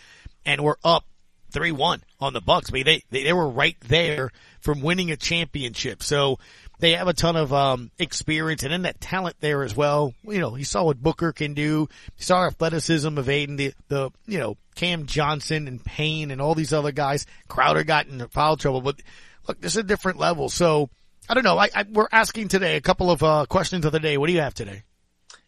[0.45, 1.05] and we're up
[1.53, 2.71] 3-1 on the Bucks.
[2.71, 6.03] I mean, they, they, they were right there from winning a championship.
[6.03, 6.39] So
[6.79, 10.13] they have a ton of, um, experience and then that talent there as well.
[10.23, 11.87] You know, you saw what Booker can do.
[12.17, 16.53] You saw athleticism of Ayton, the, the, you know, Cam Johnson and Payne and all
[16.53, 17.25] these other guys.
[17.47, 19.01] Crowder got into foul trouble, but
[19.47, 20.49] look, this is a different level.
[20.49, 20.89] So
[21.29, 21.57] I don't know.
[21.57, 24.17] I, I we're asking today a couple of, uh, questions of the day.
[24.17, 24.83] What do you have today?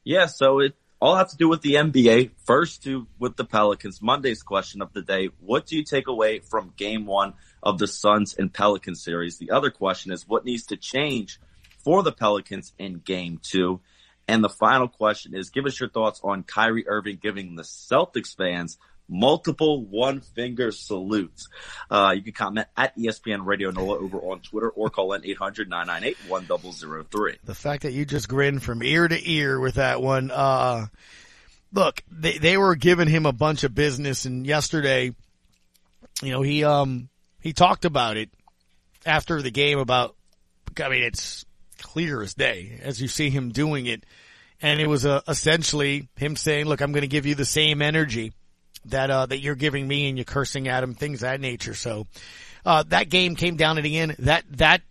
[0.04, 2.32] Yeah, so it all has to do with the NBA.
[2.46, 4.02] First to with the Pelicans.
[4.02, 5.30] Monday's question of the day.
[5.40, 9.38] What do you take away from game one of the Suns and Pelicans series?
[9.38, 11.40] The other question is what needs to change
[11.84, 13.82] for the Pelicans in game two?
[14.28, 18.36] And the final question is give us your thoughts on Kyrie Irving giving the Celtics
[18.36, 18.78] fans
[19.10, 21.50] multiple one finger salutes.
[21.90, 27.38] Uh, you can comment at ESPN Radio NOLA over on Twitter or call in 800-998-1003.
[27.44, 30.88] The fact that you just grinned from ear to ear with that one, uh,
[31.74, 35.14] look, they, they were giving him a bunch of business and yesterday,
[36.22, 37.10] you know, he, um,
[37.42, 38.30] he talked about it
[39.06, 40.16] after the game about,
[40.82, 41.46] I mean, it's
[41.82, 44.06] clear as day as you see him doing it.
[44.62, 47.82] And it was, uh, essentially him saying, look, I'm going to give you the same
[47.82, 48.34] energy
[48.92, 51.74] that, uh, that you're giving me and you're cursing at him, things of that nature.
[51.74, 52.08] So,
[52.66, 54.16] uh, that game came down to the end.
[54.20, 54.82] That, that,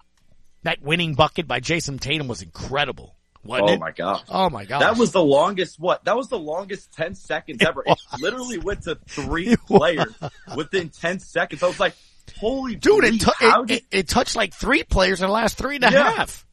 [0.63, 3.15] that winning bucket by Jayson Tatum was incredible.
[3.45, 3.81] Wasn't oh it?
[3.81, 4.23] my gosh.
[4.29, 4.81] Oh my gosh.
[4.81, 6.05] That was the longest, what?
[6.05, 7.83] That was the longest 10 seconds ever.
[7.87, 10.13] It, literally went to three players
[10.57, 11.63] within 10 seconds.
[11.63, 11.95] I was like,
[12.41, 15.57] holy Dude, bleep, it, it, did- it, it touched like three players in the last
[15.57, 16.11] three and a Yeah.
[16.17, 16.45] half.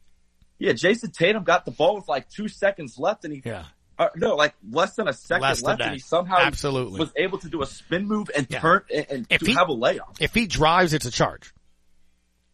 [0.58, 3.64] Yeah, Jayson Tatum got the ball with like two seconds left and he, yeah.
[3.98, 6.98] Uh, no, like less than a second Less left and he somehow Absolutely.
[7.00, 8.60] was able to do a spin move and Yeah.
[8.60, 10.16] turn and, and If he- have a layup.
[10.20, 11.52] If he drives, it's a charge.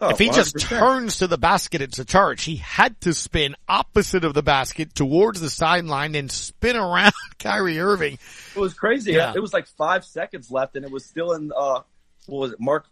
[0.01, 0.69] Oh, if he just 100%.
[0.79, 2.43] turns to the basket, it's a charge.
[2.43, 7.79] He had to spin opposite of the basket towards the sideline and spin around Kyrie
[7.79, 8.19] Irving.
[8.57, 9.13] It was crazy.
[9.13, 9.33] Yeah.
[9.37, 11.53] It was like five seconds left, and it was still in.
[11.57, 11.83] Uh,
[12.27, 12.87] what was it, Mark?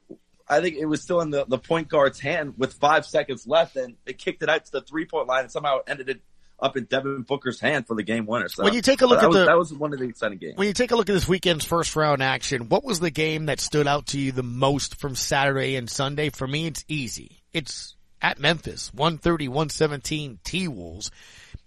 [0.48, 3.74] I think it was still in the, the point guard's hand with five seconds left,
[3.74, 6.20] and it kicked it out to the three point line, and somehow ended it
[6.62, 8.48] up in Devin Booker's hand for the game winner.
[8.48, 10.38] So When you take a look at was, the- that was one of the exciting
[10.38, 10.56] games.
[10.56, 13.46] When you take a look at this weekend's first round action, what was the game
[13.46, 16.30] that stood out to you the most from Saturday and Sunday?
[16.30, 17.42] For me, it's easy.
[17.52, 21.10] It's at Memphis, 130-117 T-Wolves.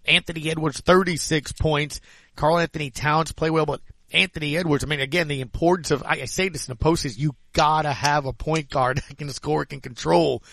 [0.05, 2.01] Anthony Edwards, 36 points.
[2.35, 3.81] Karl-Anthony Towns play well, but
[4.11, 7.05] Anthony Edwards, I mean, again, the importance of, I, I say this in the post
[7.05, 10.43] is you gotta have a point guard that can score, can control.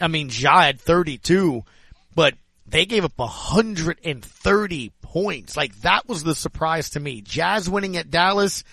[0.00, 1.64] I mean, Ja had 32,
[2.14, 2.34] but
[2.70, 5.56] they gave up 130 points.
[5.56, 7.20] Like that was the surprise to me.
[7.22, 8.64] Jazz winning at Dallas,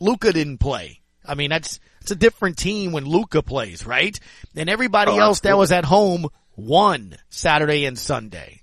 [0.00, 1.00] Luka didn't play.
[1.26, 4.18] I mean, that's, it's a different team when Luka plays, right?
[4.54, 8.62] And everybody Oh, else that was at home won Saturday and Sunday.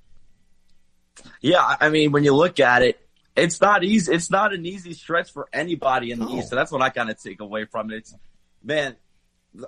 [1.41, 2.99] Yeah, I mean, when you look at it,
[3.35, 4.13] it's not easy.
[4.13, 6.49] It's not an easy stretch for anybody in the East.
[6.49, 7.97] So that's what I kind of take away from it.
[7.97, 8.15] It's,
[8.63, 8.95] man,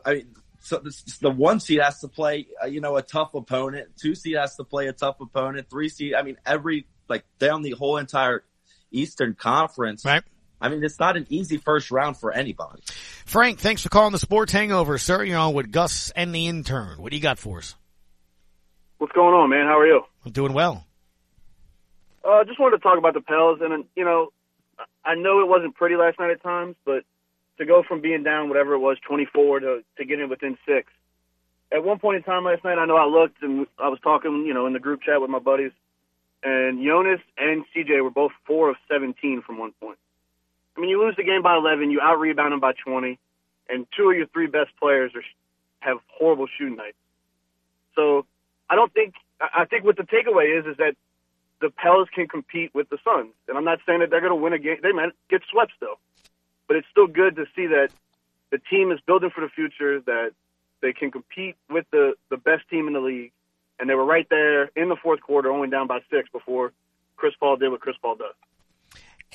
[0.05, 3.34] I mean, so this, the one seed has to play, uh, you know, a tough
[3.34, 3.89] opponent.
[4.01, 5.70] Two seed has to play a tough opponent.
[5.70, 8.45] Three seed, I mean, every, like, down the whole entire
[8.89, 10.05] Eastern Conference.
[10.05, 10.24] Right.
[10.61, 12.82] I mean, it's not an easy first round for anybody.
[13.26, 15.22] Frank, thanks for calling the Sports Hangover, sir.
[15.26, 17.01] You're on with Gus and the intern.
[17.01, 17.76] What do you got for us?
[18.99, 19.66] What's going on, man?
[19.66, 20.01] How are you?
[20.26, 20.88] I'm doing well.
[22.24, 24.32] Uh, just wanted to talk about the Pels, and you know,
[25.03, 27.03] I know it wasn't pretty last night at times, but
[27.58, 30.91] to go from being down whatever it was, 24 to to getting within six.
[31.72, 34.45] At one point in time last night, I know I looked and I was talking,
[34.45, 35.72] you know, in the group chat with my buddies,
[36.43, 39.97] and Jonas and CJ were both four of 17 from one point.
[40.76, 43.20] I mean, you lose the game by 11, you out rebound them by 20,
[43.70, 45.24] and two of your three best players are
[45.80, 46.97] have horrible shooting nights.
[47.95, 48.26] So
[48.70, 50.95] I don't think I think what the takeaway is is that
[51.62, 54.36] the Pels can compete with the Suns, and I'm not saying that they're going to
[54.36, 54.78] win a game.
[54.82, 55.99] They might get swept still,
[56.68, 57.89] but it's still good to see that
[58.51, 59.99] the team is building for the future.
[60.01, 60.32] That
[60.82, 63.32] they can compete with the the best team in the league,
[63.80, 66.74] and they were right there in the fourth quarter, only down by six before
[67.16, 68.36] Chris Paul did what Chris Paul does.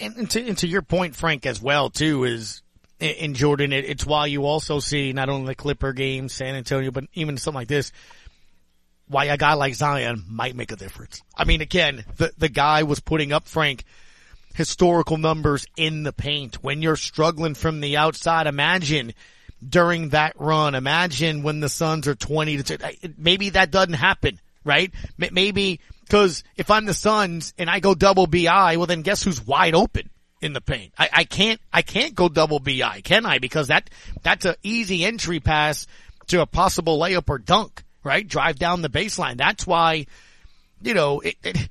[0.00, 2.62] And, and, to, and to your point, Frank, as well, too, is
[3.00, 6.90] in- Jordan, it, it's why you also see not only the Clipper game, San Antonio,
[6.90, 7.92] but even something like this,
[9.08, 11.22] why a guy like Zion might make a difference.
[11.36, 13.84] I mean, again, the, the guy was putting up, Frank,
[14.54, 16.62] historical numbers in the paint.
[16.62, 19.14] When you're struggling from the outside, imagine
[19.66, 23.14] during that run, imagine when the Suns are 20 to 2.
[23.16, 24.92] Maybe that doesn't happen, right?
[25.16, 29.44] Maybe, cause if I'm the Suns and I go double BI, well then guess who's
[29.44, 30.10] wide open?
[30.40, 30.92] In the paint.
[30.96, 33.40] I, I can't, I can't go double BI, can I?
[33.40, 33.90] Because that,
[34.22, 35.88] that's an easy entry pass
[36.28, 38.26] to a possible layup or dunk, right?
[38.26, 39.36] Drive down the baseline.
[39.36, 40.06] That's why,
[40.80, 41.68] you know, it, it,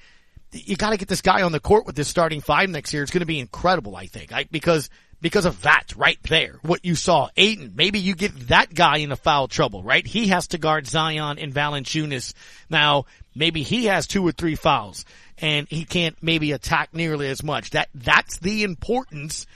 [0.66, 3.04] you got to get this guy on the court with this starting five next year.
[3.04, 4.90] It's going to be incredible, I think, I, because
[5.22, 6.60] because of that right there.
[6.62, 7.74] What you saw, Ayton.
[7.76, 10.06] Maybe you get that guy into foul trouble, right?
[10.06, 12.34] He has to guard Zion and Valanciunas.
[12.70, 13.06] Now,
[13.36, 15.06] maybe he has two or three fouls,
[15.38, 17.72] and he can't maybe attack nearly as much.
[17.72, 19.48] That that's the importance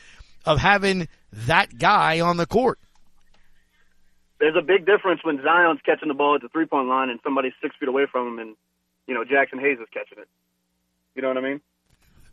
[0.45, 2.79] of having that guy on the court.
[4.39, 7.19] There's a big difference when Zion's catching the ball at the three point line and
[7.23, 8.55] somebody's six feet away from him, and
[9.05, 10.27] you know Jaxson Hayes is catching it.
[11.15, 11.61] You know what I mean?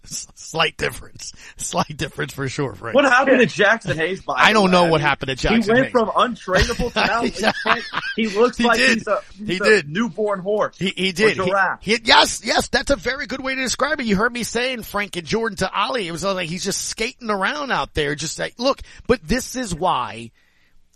[0.05, 2.75] Slight difference, slight difference for sure.
[2.75, 2.95] Frank.
[2.95, 4.23] What happened to Jaxson Hayes?
[4.23, 5.93] By I don't know what happened to Jaxson He went Hayes.
[5.93, 7.23] from untradeable to now.
[7.23, 7.85] he, can't-
[8.17, 8.99] he looks He like did.
[8.99, 9.89] he's a, he's He a did.
[9.91, 10.79] newborn horse.
[10.79, 11.37] He, he or did.
[11.83, 14.07] He- he- yes, yes, that's a very good way to describe it.
[14.07, 16.07] You heard me saying Frank and Jordan to Ali.
[16.09, 19.75] It was like he's just skating around out there, just like, look, but this is
[19.75, 20.31] why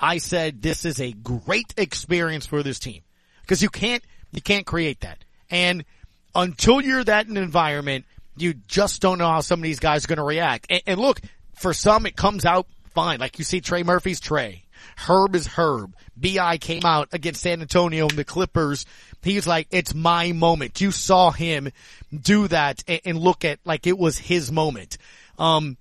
[0.01, 3.03] I said this is a great experience for this team.
[3.49, 5.19] Cause you can't, you can't create that.
[5.51, 5.85] And
[6.35, 8.05] until you're that in an environment,
[8.37, 10.67] you just don't know how some of these guys are going to react.
[10.71, 11.21] And, and look,
[11.55, 13.21] for some it comes out fine.
[13.21, 14.65] Like you see Trey Murphy's Trey.
[14.97, 15.95] Herb is Herb.
[16.17, 18.85] BI came out against San Antonio and the Clippers.
[19.23, 20.81] He's like, it's my moment.
[20.81, 21.71] You saw him
[22.13, 24.99] do that and, and look at like it was his moment.
[25.39, 25.77] Um,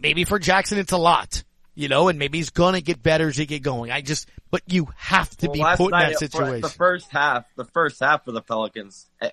[0.00, 1.44] maybe for Jaxson it's a lot,
[1.74, 3.90] you know, and maybe he's gonna get better as he get going.
[3.90, 6.62] I just, but you have to Well, be put in that situation.
[6.62, 9.30] The first half, the first half for the Pelicans, eh,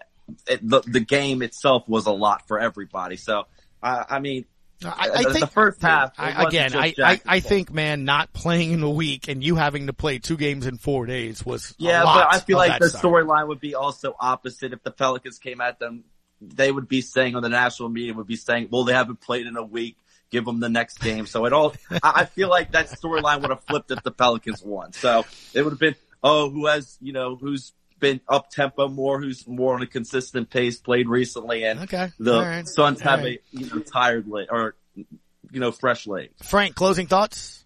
[0.47, 3.17] it, the the game itself was a lot for everybody.
[3.17, 3.45] So
[3.81, 4.45] I, I mean,
[4.83, 8.33] I, the, I the think first half I, again, I, I, I think, man, not
[8.33, 11.71] playing in a week and you having to play two games in four days was
[11.71, 15.39] a Yeah, but I feel like the storyline would be also opposite if the Pelicans
[15.39, 16.03] came at them.
[16.41, 19.47] They would be saying on the national media would be saying, "Well, they haven't played
[19.47, 19.95] in a week.
[20.29, 21.73] Give them the next game." So it all.
[22.03, 24.91] I feel like that storyline would have flipped if the Pelicans won.
[24.91, 27.73] So it would have been oh, who has, you know, who's
[28.03, 32.09] been up tempo more, who's more on a consistent pace, played recently, and Okay.
[32.19, 32.67] the All right.
[32.67, 33.39] Suns All have right.
[33.53, 36.29] a you know tired leg or you know fresh leg.
[36.43, 37.63] Frank, closing thoughts?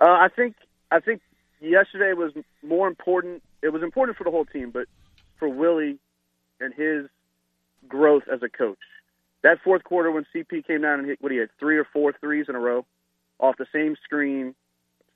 [0.00, 0.54] Uh, I think
[0.92, 1.20] I think
[1.60, 3.42] yesterday was more important.
[3.62, 4.86] It was important for the whole team, but
[5.38, 5.98] for Willie
[6.60, 7.06] and his
[7.88, 8.78] growth as a coach.
[9.42, 12.12] That fourth quarter when CP came down and hit what he had three or four
[12.20, 12.86] threes in a row
[13.40, 14.54] off the same screen,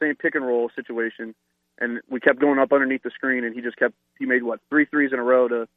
[0.00, 1.34] same pick and roll situation,
[1.82, 4.60] and we kept going up underneath the screen, and he just kept he made what
[4.70, 5.68] three threes in a row to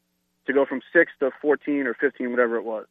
[0.47, 2.85] to go from six to fourteen or fifteen, whatever it was.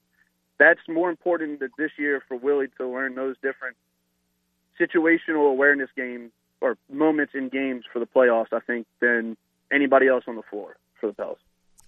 [0.59, 3.77] That's more important that this year for Willie to learn those different
[4.81, 9.37] situational awareness games or moments in games for the playoffs, I think, than
[9.73, 11.39] anybody else on the floor for the Pels.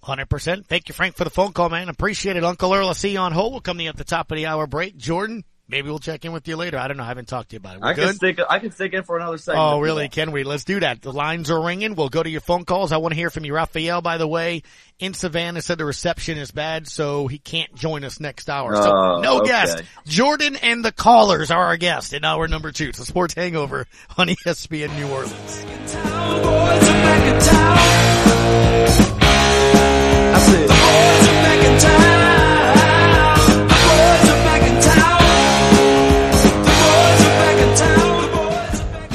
[0.01, 0.67] Hundred percent.
[0.67, 1.89] Thank you, Frank, for the phone call, man.
[1.89, 2.87] Appreciate it, Uncle Earl.
[2.87, 3.51] I'll see you on hold.
[3.51, 4.95] We'll come to you at the top of the hour break.
[4.95, 6.77] Jordan, maybe we'll check in with you later.
[6.77, 7.03] I don't know.
[7.03, 7.81] I haven't talked to you about it.
[7.81, 8.05] We're I good?
[8.07, 8.39] can stick.
[8.49, 9.59] I can stick in for another second.
[9.61, 10.03] Oh, really?
[10.03, 10.11] want.
[10.13, 10.43] Can we?
[10.43, 11.01] Let's do that.
[11.01, 11.95] The lines are ringing.
[11.95, 12.91] We'll go to your phone calls.
[12.91, 13.53] I want to hear from you.
[13.53, 14.63] Raphael, by the way,
[14.99, 18.75] in Savannah said the reception is bad, so he can't join us next hour.
[18.75, 19.49] So Oh, no okay.
[19.49, 19.83] guest.
[20.05, 22.89] Jordan and the callers are our guest in hour number two.
[22.89, 23.85] It's a sports hangover
[24.17, 25.65] on ESPN New Orleans.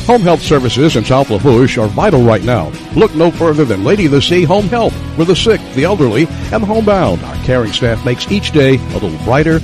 [0.07, 2.72] Home health services in South Lafourche are vital right now.
[2.96, 4.92] Look no further than Lady of the Sea Home Health.
[5.14, 8.98] For the sick, the elderly, and the homebound, our caring staff makes each day a
[8.98, 9.61] little brighter